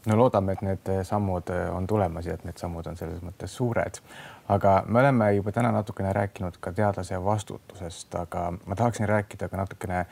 no 0.07 0.17
loodame, 0.17 0.53
et 0.53 0.63
need 0.63 0.91
sammud 1.03 1.51
on 1.73 1.87
tulemas 1.87 2.27
ja 2.27 2.35
et 2.35 2.45
need 2.45 2.57
sammud 2.57 2.87
on 2.87 2.97
selles 2.97 3.23
mõttes 3.23 3.47
suured. 3.47 4.01
aga 4.49 4.83
me 4.87 5.01
oleme 5.01 5.35
juba 5.35 5.53
täna 5.53 5.73
natukene 5.73 6.13
rääkinud 6.13 6.57
ka 6.61 6.73
teadlase 6.73 7.25
vastutusest, 7.25 8.15
aga 8.15 8.53
ma 8.67 8.75
tahaksin 8.75 9.09
rääkida 9.09 9.49
ka 9.49 9.57
natukene 9.57 10.07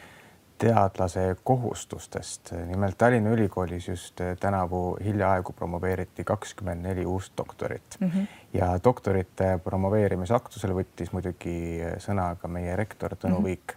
teadlase 0.58 1.36
kohustustest. 1.44 2.52
nimelt 2.66 2.98
Tallinna 2.98 3.30
Ülikoolis 3.30 3.88
just 3.88 4.20
tänavu 4.40 4.98
hiljaaegu 5.04 5.52
promoveeriti 5.52 6.24
kakskümmend 6.24 6.82
neli 6.82 7.06
uust 7.06 7.32
doktorit 7.38 7.96
mm 8.00 8.10
-hmm. 8.10 8.26
ja 8.52 8.78
doktorite 8.84 9.58
promoveerimisaktusel 9.64 10.70
võttis 10.70 11.12
muidugi 11.12 11.80
sõna 11.98 12.36
ka 12.40 12.48
meie 12.48 12.76
rektor 12.76 13.12
Tõnu 13.14 13.28
mm 13.28 13.36
-hmm. 13.36 13.44
Viik. 13.44 13.74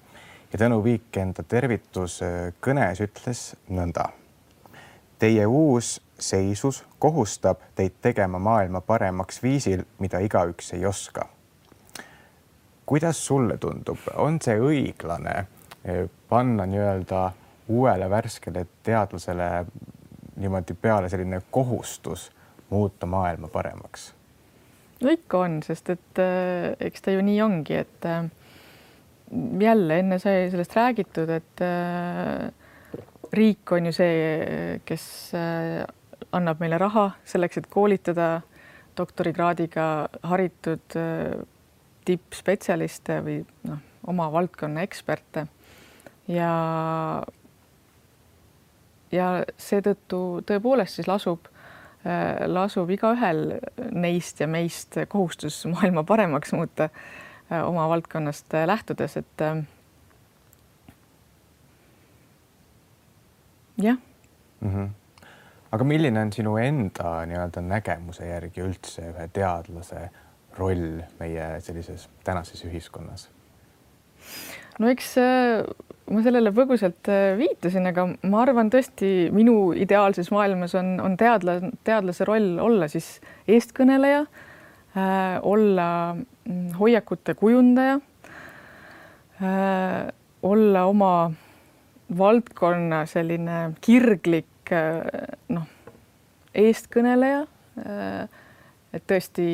ja 0.54 0.60
Tõnu 0.60 0.84
Viik 0.84 1.18
enda 1.18 1.44
tervituskõnes 1.44 3.02
ütles 3.02 3.56
nõnda. 3.70 4.10
Teie 5.20 5.46
uus 5.46 6.02
seisus 6.20 6.86
kohustab 7.00 7.58
teid 7.76 7.92
tegema 8.02 8.40
maailma 8.40 8.82
paremaks 8.82 9.44
viisil, 9.44 9.84
mida 10.00 10.20
igaüks 10.20 10.74
ei 10.74 10.86
oska. 10.86 11.30
kuidas 12.86 13.26
sulle 13.26 13.58
tundub, 13.58 13.98
on 14.16 14.42
see 14.42 14.60
õiglane? 14.60 15.46
Panna 16.30 16.66
nii-öelda 16.70 17.32
uuele 17.70 18.10
värskele 18.10 18.66
teadlasele 18.84 19.66
niimoodi 20.40 20.74
peale 20.74 21.10
selline 21.10 21.42
kohustus 21.52 22.32
muuta 22.70 23.06
maailma 23.06 23.48
paremaks? 23.48 24.14
no 25.02 25.10
ikka 25.10 25.40
on, 25.40 25.62
sest 25.64 25.90
et 25.96 26.22
äh, 26.22 26.74
eks 26.80 27.02
ta 27.02 27.14
ju 27.16 27.22
nii 27.24 27.42
ongi, 27.42 27.78
et 27.86 28.06
äh, 28.06 28.26
jälle 29.62 30.00
enne 30.00 30.20
sai 30.20 30.50
sellest 30.52 30.76
räägitud, 30.76 31.30
et 31.30 31.64
äh, 31.64 32.50
riik 33.34 33.72
on 33.72 33.86
ju 33.86 33.94
see, 33.96 34.80
kes 34.86 35.06
äh, 35.38 35.86
annab 36.36 36.60
meile 36.60 36.78
raha 36.82 37.12
selleks, 37.26 37.62
et 37.62 37.70
koolitada 37.72 38.42
doktorikraadiga 38.98 39.86
haritud 40.28 40.98
äh, 41.00 41.40
tippspetsialiste 42.06 43.22
või 43.24 43.40
noh, 43.70 43.80
oma 44.10 44.28
valdkonna 44.34 44.84
eksperte 44.84 45.46
ja 46.30 46.54
ja 49.12 49.30
seetõttu 49.58 50.20
tõepoolest 50.48 51.00
siis 51.00 51.10
lasub, 51.10 51.50
äh, 52.06 52.46
lasub 52.48 52.90
igaühel 52.94 53.58
neist 53.92 54.42
ja 54.44 54.48
meist 54.48 55.00
kohustus 55.10 55.64
maailma 55.72 56.04
paremaks 56.08 56.54
muuta 56.54 56.90
äh, 56.90 57.64
oma 57.66 57.88
valdkonnast 57.90 58.54
äh, 58.54 58.68
lähtudes, 58.70 59.18
et 59.18 59.46
jah 63.80 63.98
mm. 64.62 64.70
-hmm. 64.70 64.90
aga 65.72 65.84
milline 65.84 66.22
on 66.22 66.34
sinu 66.34 66.58
enda 66.58 67.26
nii-öelda 67.26 67.62
nägemuse 67.62 68.28
järgi 68.28 68.62
üldse 68.62 69.10
ühe 69.10 69.28
teadlase 69.34 70.10
roll 70.58 71.02
meie 71.20 71.62
sellises 71.62 72.10
tänases 72.24 72.66
ühiskonnas? 72.66 73.30
No 74.80 74.90
eks 74.92 75.14
äh, 75.22 75.64
ma 76.10 76.24
sellele 76.26 76.52
põgusalt 76.56 77.10
äh, 77.12 77.34
viitasin, 77.40 77.88
aga 77.92 78.08
ma 78.30 78.44
arvan 78.44 78.72
tõesti 78.74 79.30
minu 79.36 79.72
ideaalses 79.78 80.32
maailmas 80.34 80.76
on, 80.80 80.96
on 81.04 81.18
teadla, 81.20 81.60
teadlase 81.88 82.28
roll 82.28 82.58
olla 82.64 82.90
siis 82.92 83.18
eestkõneleja 83.50 84.24
äh,, 84.24 85.36
olla 85.46 85.90
mm, 86.16 86.72
hoiakute 86.80 87.36
kujundaja 87.40 88.00
äh,, 89.44 90.10
olla 90.44 90.86
oma 90.90 91.14
valdkonna 92.18 93.04
selline 93.10 93.60
kirglik 93.86 94.74
äh, 94.74 95.04
noh, 95.54 95.68
eestkõneleja 96.58 97.44
äh,. 97.86 98.46
et 98.94 99.06
tõesti 99.06 99.50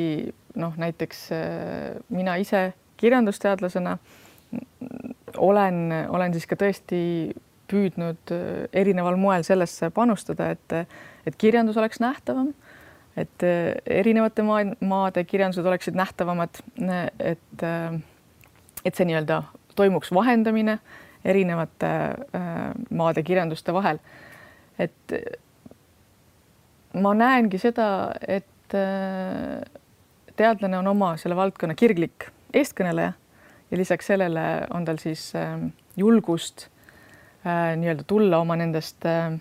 noh, 0.55 0.77
näiteks 0.79 1.25
äh, 1.35 1.97
mina 2.09 2.37
ise 2.39 2.69
kirjandusteadlasena 3.01 3.97
olen, 5.37 6.07
olen 6.09 6.33
siis 6.33 6.47
ka 6.49 6.57
tõesti 6.59 7.01
püüdnud 7.71 8.33
äh, 8.33 8.65
erineval 8.73 9.17
moel 9.19 9.45
sellesse 9.47 9.89
panustada, 9.93 10.51
et, 10.55 10.95
et 11.25 11.37
kirjandus 11.41 11.77
oleks 11.81 12.01
nähtavam, 12.03 12.51
et 13.17 13.45
äh, 13.45 13.73
erinevate 14.01 14.45
maa, 14.45 14.63
maade 14.85 15.23
kirjandused 15.27 15.65
oleksid 15.65 15.97
nähtavamad, 15.97 16.61
et, 17.19 17.63
äh, 17.63 17.97
et 18.85 18.95
see 18.95 19.09
nii-öelda 19.09 19.41
toimuks 19.75 20.13
vahendamine 20.15 20.79
erinevate 21.25 21.89
maade 22.93 23.23
kirjanduste 23.25 23.73
vahel. 23.73 23.97
et 24.79 25.13
ma 26.93 27.13
näengi 27.17 27.57
seda, 27.57 27.87
et 28.27 28.75
teadlane 30.37 30.77
on 30.77 30.87
oma 30.93 31.09
selle 31.17 31.35
valdkonna 31.35 31.75
kirglik 31.75 32.27
eestkõneleja 32.53 33.15
ja 33.71 33.77
lisaks 33.77 34.07
sellele 34.07 34.45
on 34.73 34.85
tal 34.85 34.99
siis 35.01 35.31
ähm, 35.35 35.67
julgust 35.97 36.67
äh, 37.45 37.73
nii-öelda 37.77 38.03
tulla 38.07 38.39
oma 38.43 38.57
nendest 38.59 39.05
äh, 39.05 39.33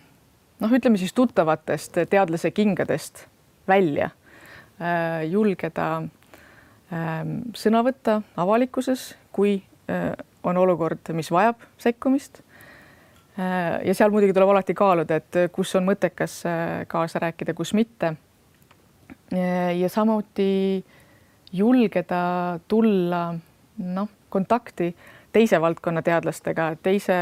noh, 0.60 0.72
ütleme 0.72 0.98
siis 1.00 1.12
tuttavatest 1.12 1.98
teadlase 2.10 2.50
kingadest 2.50 3.26
välja, 3.68 4.10
äh, 4.80 5.24
julgeda 5.30 5.88
ähm, 6.00 7.38
sõna 7.56 7.84
võtta 7.86 8.20
avalikkuses, 8.36 9.12
kui 9.32 9.60
on 9.84 10.56
olukord, 10.56 11.10
mis 11.12 11.28
vajab 11.28 11.60
sekkumist. 11.76 12.38
ja 13.36 13.94
seal 13.94 14.08
muidugi 14.14 14.32
tuleb 14.32 14.48
alati 14.48 14.72
kaaluda, 14.74 15.18
et 15.20 15.36
kus 15.52 15.74
on 15.76 15.84
mõttekas 15.84 16.38
kaasa 16.88 17.20
rääkida, 17.20 17.52
kus 17.52 17.74
mitte. 17.76 18.14
ja 19.76 19.88
samuti 19.92 20.80
julgeda 21.52 22.22
tulla 22.68 23.34
noh, 23.78 24.08
kontakti 24.30 24.96
teise 25.32 25.60
valdkonna 25.60 26.02
teadlastega, 26.02 26.74
teise 26.82 27.16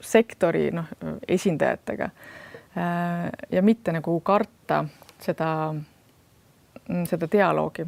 sektori 0.00 0.70
noh, 0.74 0.88
esindajatega. 1.28 2.10
Äh, 2.76 3.28
ja 3.50 3.62
mitte 3.62 3.94
nagu 3.94 4.18
karta 4.20 4.84
seda, 5.22 5.50
seda 7.08 7.28
dialoogi. 7.32 7.86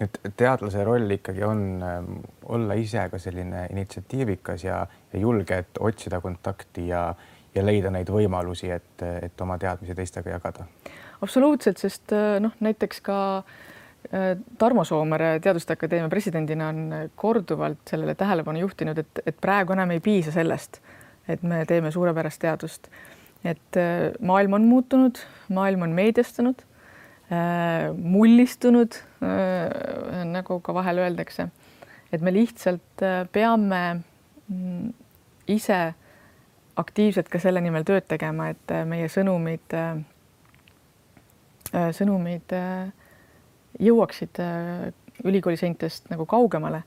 et 0.00 0.18
teadlase 0.36 0.84
roll 0.84 1.10
ikkagi 1.14 1.44
on 1.46 1.60
ähm, 1.82 2.16
olla 2.50 2.74
ise 2.74 3.06
ka 3.08 3.18
selline 3.18 3.68
initsiatiivikas 3.70 4.64
ja, 4.64 4.80
ja 5.12 5.18
julge, 5.18 5.58
et 5.58 5.78
otsida 5.80 6.20
kontakti 6.20 6.88
ja, 6.88 7.14
ja 7.54 7.62
leida 7.64 7.92
neid 7.94 8.10
võimalusi, 8.10 8.72
et, 8.74 9.04
et 9.22 9.40
oma 9.40 9.56
teadmisi 9.58 9.94
teistega 9.94 10.34
jagada. 10.34 10.66
absoluutselt, 11.22 11.78
sest 11.78 12.12
äh, 12.12 12.40
noh, 12.42 12.52
näiteks 12.60 13.00
ka 13.06 13.20
Äh, 13.44 13.73
Tarmo 14.58 14.84
Soomere 14.84 15.40
Teaduste 15.40 15.72
Akadeemia 15.72 16.08
presidendina 16.12 16.68
on 16.68 16.92
korduvalt 17.16 17.88
sellele 17.88 18.14
tähelepanu 18.14 18.60
juhtinud, 18.60 18.98
et, 19.00 19.20
et 19.26 19.36
praegu 19.40 19.72
enam 19.72 19.94
ei 19.94 20.00
piisa 20.04 20.32
sellest, 20.34 20.80
et 21.28 21.42
me 21.42 21.64
teeme 21.66 21.90
suurepärast 21.90 22.40
teadust. 22.42 22.88
et 23.44 23.76
äh, 23.76 24.12
maailm 24.20 24.52
on 24.52 24.64
muutunud, 24.64 25.18
maailm 25.48 25.82
on 25.82 25.90
meediastunud, 25.96 26.62
äh, 27.32 27.92
mullistunud, 27.96 29.00
nagu 30.24 30.60
ka 30.60 30.74
vahel 30.74 30.98
öeldakse. 30.98 31.48
et 32.12 32.20
me 32.20 32.32
lihtsalt 32.32 33.04
peame 33.32 34.00
mm, 34.48 34.92
ise 35.48 35.94
aktiivselt 36.76 37.28
ka 37.28 37.38
selle 37.38 37.60
nimel 37.60 37.84
tööd 37.86 38.06
tegema, 38.08 38.48
et 38.50 38.72
meie 38.88 39.08
sõnumid, 39.08 39.74
sõnumid 41.72 42.54
jõuaksid 43.80 44.40
äh, 44.42 44.92
ülikooli 45.24 45.56
seintest 45.56 46.10
nagu 46.10 46.26
kaugemale. 46.26 46.82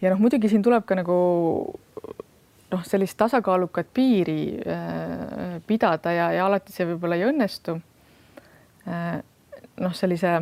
ja 0.00 0.10
noh, 0.10 0.20
muidugi 0.20 0.50
siin 0.50 0.62
tuleb 0.62 0.84
ka 0.86 0.96
nagu 0.98 1.16
noh, 2.72 2.84
sellist 2.86 3.16
tasakaalukat 3.20 3.92
piiri 3.94 4.58
äh, 4.58 5.60
pidada 5.66 6.12
ja, 6.12 6.30
ja 6.32 6.46
alati 6.46 6.74
see 6.74 6.88
võib-olla 6.92 7.18
ei 7.18 7.28
õnnestu 7.28 7.78
äh,. 8.88 9.20
noh, 9.80 9.94
sellise 9.96 10.40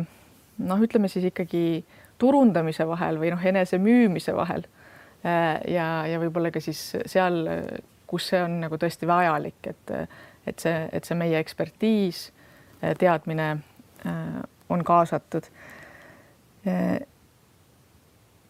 noh, 0.61 0.81
ütleme 0.81 1.09
siis 1.11 1.29
ikkagi 1.31 1.83
turundamise 2.21 2.85
vahel 2.87 3.17
või 3.21 3.33
noh, 3.33 3.41
enese 3.45 3.79
müümise 3.81 4.35
vahel 4.37 4.65
äh, 5.25 5.57
ja, 5.71 5.87
ja 6.09 6.21
võib-olla 6.21 6.53
ka 6.53 6.63
siis 6.63 6.91
seal, 7.05 7.43
kus 8.09 8.31
see 8.31 8.41
on 8.43 8.61
nagu 8.65 8.77
tõesti 8.77 9.07
vajalik, 9.09 9.59
et, 9.71 9.95
et 10.47 10.63
see, 10.63 10.77
et 10.91 11.07
see 11.07 11.17
meie 11.17 11.39
ekspertiis, 11.39 12.29
teadmine 12.99 13.51
äh, 14.05 14.41
on 14.71 14.83
kaasatud. 14.87 15.47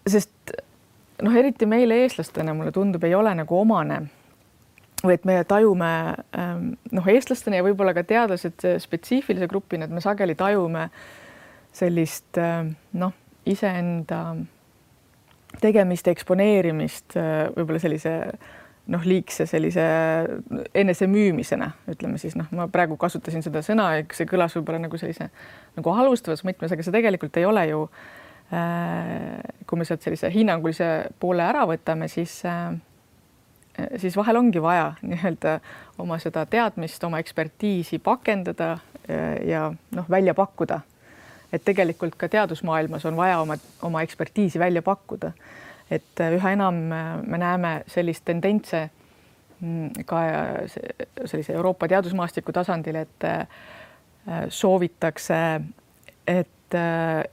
sest 0.08 0.52
noh, 1.22 1.36
eriti 1.38 1.66
meile 1.66 2.02
eestlastena, 2.04 2.54
mulle 2.54 2.74
tundub, 2.76 3.04
ei 3.08 3.16
ole 3.16 3.34
nagu 3.38 3.60
omane 3.60 4.02
või 5.02 5.16
et 5.18 5.26
me 5.26 5.40
tajume 5.48 5.92
ähm, 6.38 6.66
noh, 6.94 7.08
eestlastena 7.10 7.58
ja 7.58 7.66
võib-olla 7.66 7.94
ka 7.98 8.04
teadlased 8.06 8.66
spetsiifilise 8.84 9.48
grupina, 9.50 9.88
et 9.88 9.94
me 9.94 10.04
sageli 10.04 10.36
tajume 10.38 10.90
sellist 11.74 12.38
ähm, 12.38 12.76
noh, 12.94 13.16
iseenda 13.50 14.22
tegemiste 15.62 16.14
eksponeerimist 16.14 17.18
äh, 17.20 17.48
võib-olla 17.56 17.82
sellise 17.82 18.16
noh, 18.92 19.04
liigse 19.08 19.46
sellise 19.50 19.84
enesemüümisena, 20.76 21.72
ütleme 21.92 22.20
siis 22.22 22.36
noh, 22.40 22.50
ma 22.56 22.68
praegu 22.72 22.98
kasutasin 23.00 23.44
seda 23.46 23.64
sõna, 23.66 23.88
see 24.16 24.28
kõlas 24.30 24.56
võib-olla 24.58 24.82
nagu 24.84 25.00
sellise 25.00 25.30
nagu 25.78 25.96
halvustavas 25.96 26.44
mõtmes, 26.48 26.74
aga 26.74 26.86
see 26.86 26.96
tegelikult 26.96 27.40
ei 27.40 27.48
ole 27.48 27.66
ju 27.70 27.82
äh,. 28.52 29.40
kui 29.68 29.80
me 29.80 29.88
sealt 29.88 30.04
sellise 30.04 30.32
hinnangulise 30.34 30.90
poole 31.20 31.46
ära 31.46 31.64
võtame, 31.70 32.10
siis 32.12 32.42
äh, 32.46 32.74
siis 34.02 34.18
vahel 34.18 34.42
ongi 34.42 34.62
vaja 34.62 34.94
nii-öelda 35.14 35.60
oma 36.02 36.20
seda 36.20 36.46
teadmist, 36.46 37.04
oma 37.08 37.22
ekspertiisi 37.24 38.00
pakendada 38.04 38.74
äh, 38.74 39.40
ja 39.48 39.70
noh, 39.96 40.10
välja 40.10 40.36
pakkuda. 40.38 40.82
et 41.52 41.64
tegelikult 41.68 42.16
ka 42.16 42.28
teadusmaailmas 42.32 43.06
on 43.06 43.16
vaja 43.16 43.40
oma, 43.42 43.58
oma 43.82 44.02
ekspertiisi 44.02 44.60
välja 44.60 44.82
pakkuda 44.82 45.32
et 45.92 46.24
äh, 46.24 46.36
üha 46.38 46.54
enam 46.56 46.86
äh, 46.92 47.12
me 47.28 47.40
näeme 47.42 47.74
sellist 47.92 48.26
tendentse 48.26 48.86
mm, 49.60 50.06
ka 50.08 50.24
äh, 50.30 50.80
sellise 51.26 51.54
Euroopa 51.58 51.90
teadusmaastiku 51.92 52.56
tasandil, 52.56 53.04
et 53.04 53.30
soovitakse, 54.54 55.38
et 56.30 56.76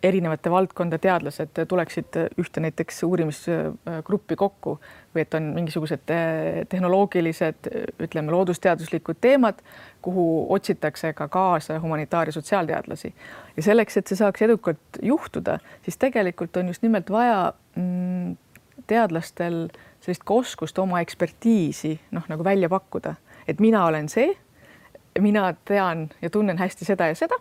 erinevate 0.02 0.50
valdkonda 0.50 0.96
teadlased 0.98 1.60
tuleksid 1.68 2.16
ühte 2.40 2.62
näiteks 2.64 3.02
uurimisgruppi 3.04 4.38
kokku 4.40 4.72
või 5.14 5.22
et 5.22 5.36
on 5.36 5.50
mingisugused 5.52 6.08
tehnoloogilised, 6.72 7.68
ütleme, 8.08 8.32
loodusteaduslikud 8.32 9.20
teemad, 9.20 9.60
kuhu 10.02 10.24
otsitakse 10.56 11.12
ka 11.12 11.28
kaasa 11.28 11.76
humanitaar- 11.78 12.32
ja 12.32 12.32
sotsiaalteadlasi. 12.32 13.14
ja 13.56 13.62
selleks, 13.62 13.96
et 13.96 14.06
see 14.06 14.16
saaks 14.16 14.42
edukalt 14.42 15.02
juhtuda, 15.02 15.58
siis 15.82 16.00
tegelikult 16.00 16.56
on 16.56 16.72
just 16.72 16.82
nimelt 16.82 17.10
vaja 17.10 17.52
mm, 17.76 18.36
teadlastel 18.88 19.66
sellist 20.00 20.24
ka 20.26 20.38
oskust 20.42 20.78
oma 20.78 21.02
ekspertiisi 21.04 21.94
noh, 22.16 22.24
nagu 22.30 22.44
välja 22.44 22.70
pakkuda, 22.72 23.14
et 23.48 23.60
mina 23.60 23.84
olen 23.86 24.08
see, 24.08 24.32
mina 25.18 25.50
tean 25.68 26.08
ja 26.22 26.30
tunnen 26.30 26.58
hästi 26.58 26.86
seda 26.88 27.10
ja 27.10 27.16
seda 27.18 27.38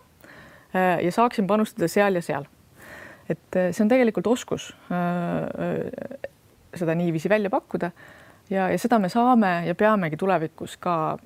äh, 0.74 0.98
ja 1.04 1.12
saaksin 1.12 1.46
panustada 1.46 1.88
seal 1.88 2.18
ja 2.18 2.22
seal. 2.22 2.46
et 3.28 3.56
äh, 3.56 3.70
see 3.72 3.84
on 3.84 3.92
tegelikult 3.92 4.26
oskus 4.26 4.70
äh, 4.92 6.20
seda 6.74 6.94
niiviisi 6.94 7.28
välja 7.28 7.50
pakkuda 7.50 7.90
ja, 8.50 8.68
ja 8.68 8.78
seda 8.78 8.98
me 8.98 9.08
saame 9.08 9.62
ja 9.66 9.74
peamegi 9.74 10.16
tulevikus 10.16 10.76
ka 10.76 11.18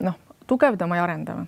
noh, 0.00 0.18
tugevdama 0.46 0.96
ja 0.96 1.04
arendama 1.04 1.46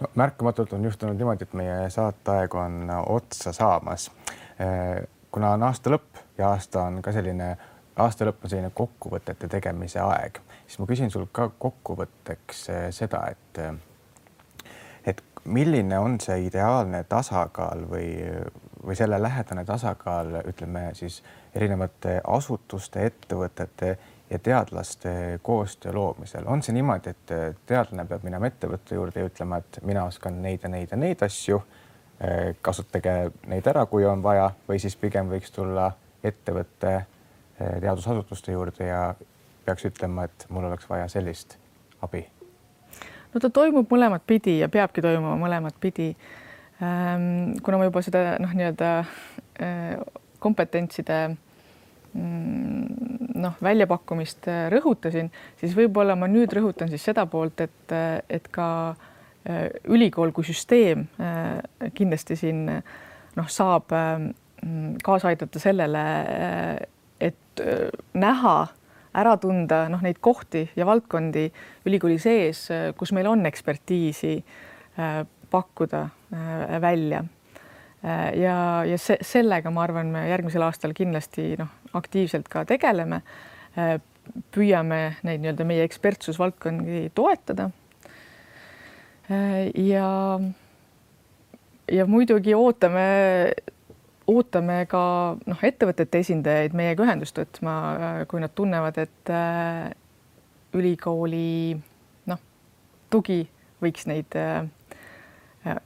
no 0.00 0.08
märkamatult 0.14 0.72
on 0.72 0.84
juhtunud 0.84 1.16
niimoodi, 1.16 1.44
et 1.44 1.54
meie 1.54 1.90
saateaeg 1.90 2.54
on 2.54 2.90
otsa 3.06 3.52
saamas. 3.52 4.10
Kuna 5.32 5.52
on 5.56 5.62
aasta 5.62 5.90
lõpp, 5.90 6.22
ja 6.38 6.50
aasta 6.50 6.82
on 6.88 7.02
ka 7.02 7.12
selline, 7.12 7.52
aasta 7.96 8.26
lõpp 8.28 8.44
on 8.44 8.52
selline 8.52 8.72
kokkuvõtete 8.74 9.48
tegemise 9.48 10.02
aeg, 10.02 10.40
siis 10.66 10.80
ma 10.82 10.88
küsin 10.90 11.10
sul 11.10 11.28
ka 11.32 11.50
kokkuvõtteks 11.58 12.68
eh, 12.74 12.88
seda, 12.94 13.24
et, 13.30 13.62
eh, 13.64 13.78
milline 15.44 15.98
on 15.98 16.20
see 16.20 16.46
ideaalne 16.46 17.04
tasakaal 17.08 17.86
või, 17.90 18.08
või 18.86 18.96
selle 18.96 19.22
lähedane 19.22 19.64
tasakaal, 19.64 20.40
ütleme 20.46 20.90
siis 20.94 21.22
erinevate 21.54 22.20
asutuste, 22.26 23.06
ettevõtete 23.06 23.98
ja 24.30 24.38
teadlaste 24.38 25.40
koostöö 25.42 25.92
loomisel, 25.92 26.44
on 26.46 26.62
see 26.62 26.74
niimoodi, 26.76 27.10
et 27.10 27.62
teadlane 27.66 28.06
peab 28.08 28.24
minema 28.26 28.50
ettevõtte 28.50 28.94
juurde 28.94 29.24
ja 29.24 29.30
ütlema, 29.30 29.58
et 29.58 29.80
mina 29.82 30.04
oskan 30.06 30.42
neid 30.42 30.62
ja 30.62 30.70
neid 30.70 30.92
ja 30.92 31.00
neid 31.00 31.22
asju, 31.26 31.62
kasutage 32.60 33.14
neid 33.48 33.66
ära, 33.70 33.86
kui 33.88 34.04
on 34.04 34.20
vaja, 34.22 34.50
või 34.68 34.76
siis 34.82 34.96
pigem 35.00 35.30
võiks 35.30 35.54
tulla 35.54 35.86
ettevõtte 36.24 36.98
teadusasutuste 37.56 38.52
juurde 38.52 38.90
ja 38.90 39.14
peaks 39.64 39.88
ütlema, 39.88 40.26
et 40.28 40.44
mul 40.52 40.68
oleks 40.68 40.84
vaja 40.90 41.08
sellist 41.08 41.56
abi 42.04 42.26
no 43.34 43.42
ta 43.42 43.50
toimub 43.52 43.90
mõlemat 43.90 44.24
pidi 44.26 44.58
ja 44.60 44.68
peabki 44.72 45.02
toimuma 45.04 45.36
mõlemat 45.40 45.76
pidi. 45.80 46.10
Ehm, 46.80 47.58
kuna 47.64 47.78
ma 47.78 47.86
juba 47.88 48.02
seda 48.04 48.34
noh, 48.42 48.54
nii-öelda 48.56 48.90
eh, 49.60 50.00
kompetentside 50.40 51.18
mm, 52.14 53.36
noh, 53.44 53.58
väljapakkumist 53.62 54.48
rõhutasin, 54.72 55.30
siis 55.60 55.76
võib-olla 55.76 56.16
ma 56.18 56.30
nüüd 56.30 56.52
rõhutan 56.56 56.90
siis 56.90 57.04
seda 57.10 57.26
poolt, 57.30 57.60
et, 57.66 57.96
et 58.28 58.48
ka 58.52 58.68
eh, 58.90 59.09
ülikool 59.88 60.34
kui 60.36 60.44
süsteem 60.44 61.06
kindlasti 61.96 62.36
siin 62.36 62.66
noh, 62.68 63.48
saab 63.48 63.88
kaasa 65.02 65.30
aidata 65.30 65.62
sellele, 65.62 66.02
et 67.24 67.62
näha 68.12 68.56
ära 69.16 69.34
tunda 69.40 69.84
noh, 69.90 70.02
neid 70.04 70.20
kohti 70.22 70.64
ja 70.76 70.86
valdkondi 70.88 71.48
ülikooli 71.88 72.18
sees, 72.22 72.66
kus 72.98 73.12
meil 73.16 73.28
on 73.30 73.46
ekspertiisi 73.48 74.36
äh, 74.38 75.22
pakkuda 75.50 76.02
äh, 76.06 76.76
välja. 76.82 77.24
Äh, 78.04 78.38
ja, 78.40 78.56
ja 78.86 78.98
se 78.98 79.18
sellega 79.26 79.72
ma 79.74 79.84
arvan, 79.86 80.12
me 80.14 80.26
järgmisel 80.30 80.64
aastal 80.66 80.94
kindlasti 80.96 81.52
noh, 81.60 81.72
aktiivselt 81.94 82.48
ka 82.50 82.64
tegeleme. 82.68 83.22
püüame 84.54 84.96
neid 85.22 85.42
nii-öelda 85.42 85.64
meie 85.66 85.84
ekspertsusvaldkondi 85.86 87.10
toetada. 87.14 87.68
Ja, 89.30 90.40
ja 91.92 92.06
muidugi 92.06 92.54
ootame 92.54 93.04
ootame 94.30 94.84
ka 94.90 95.02
noh, 95.46 95.62
ettevõtete 95.66 96.22
esindajaid 96.24 96.74
meiega 96.76 97.04
ühendust 97.06 97.38
võtma, 97.40 97.74
kui 98.30 98.42
nad 98.42 98.54
tunnevad, 98.54 98.98
et 99.02 99.32
äh, 99.34 99.90
ülikooli 100.76 101.74
noh, 102.30 102.42
tugi 103.10 103.42
võiks 103.82 104.06
neid 104.10 104.36
äh,, 104.38 104.62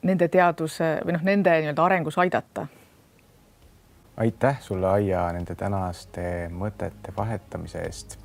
nende 0.03 0.29
teaduse 0.29 0.97
või 1.05 1.17
noh, 1.17 1.25
nende 1.27 1.55
nii-öelda 1.61 1.87
arengus 1.87 2.19
aidata. 2.21 2.67
aitäh 4.17 4.61
sulle, 4.63 4.87
Aija, 4.87 5.27
nende 5.33 5.55
tänaste 5.59 6.51
mõtete 6.53 7.15
vahetamise 7.17 7.83
eest 7.83 8.19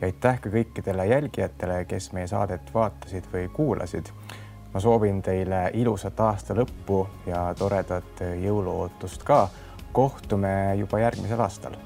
ja 0.00 0.06
aitäh 0.06 0.40
ka 0.40 0.50
kõikidele 0.50 1.06
jälgijatele, 1.08 1.84
kes 1.90 2.12
meie 2.12 2.26
saadet 2.26 2.74
vaatasid 2.74 3.26
või 3.32 3.48
kuulasid 3.48 4.12
ma 4.72 4.80
soovin 4.80 5.22
teile 5.22 5.70
ilusat 5.74 6.20
aasta 6.20 6.54
lõppu 6.56 7.06
ja 7.26 7.54
toredat 7.58 8.24
jõuluootust 8.42 9.22
ka. 9.22 9.48
Kohtume 9.92 10.74
juba 10.80 11.02
järgmisel 11.02 11.40
aastal 11.44 11.76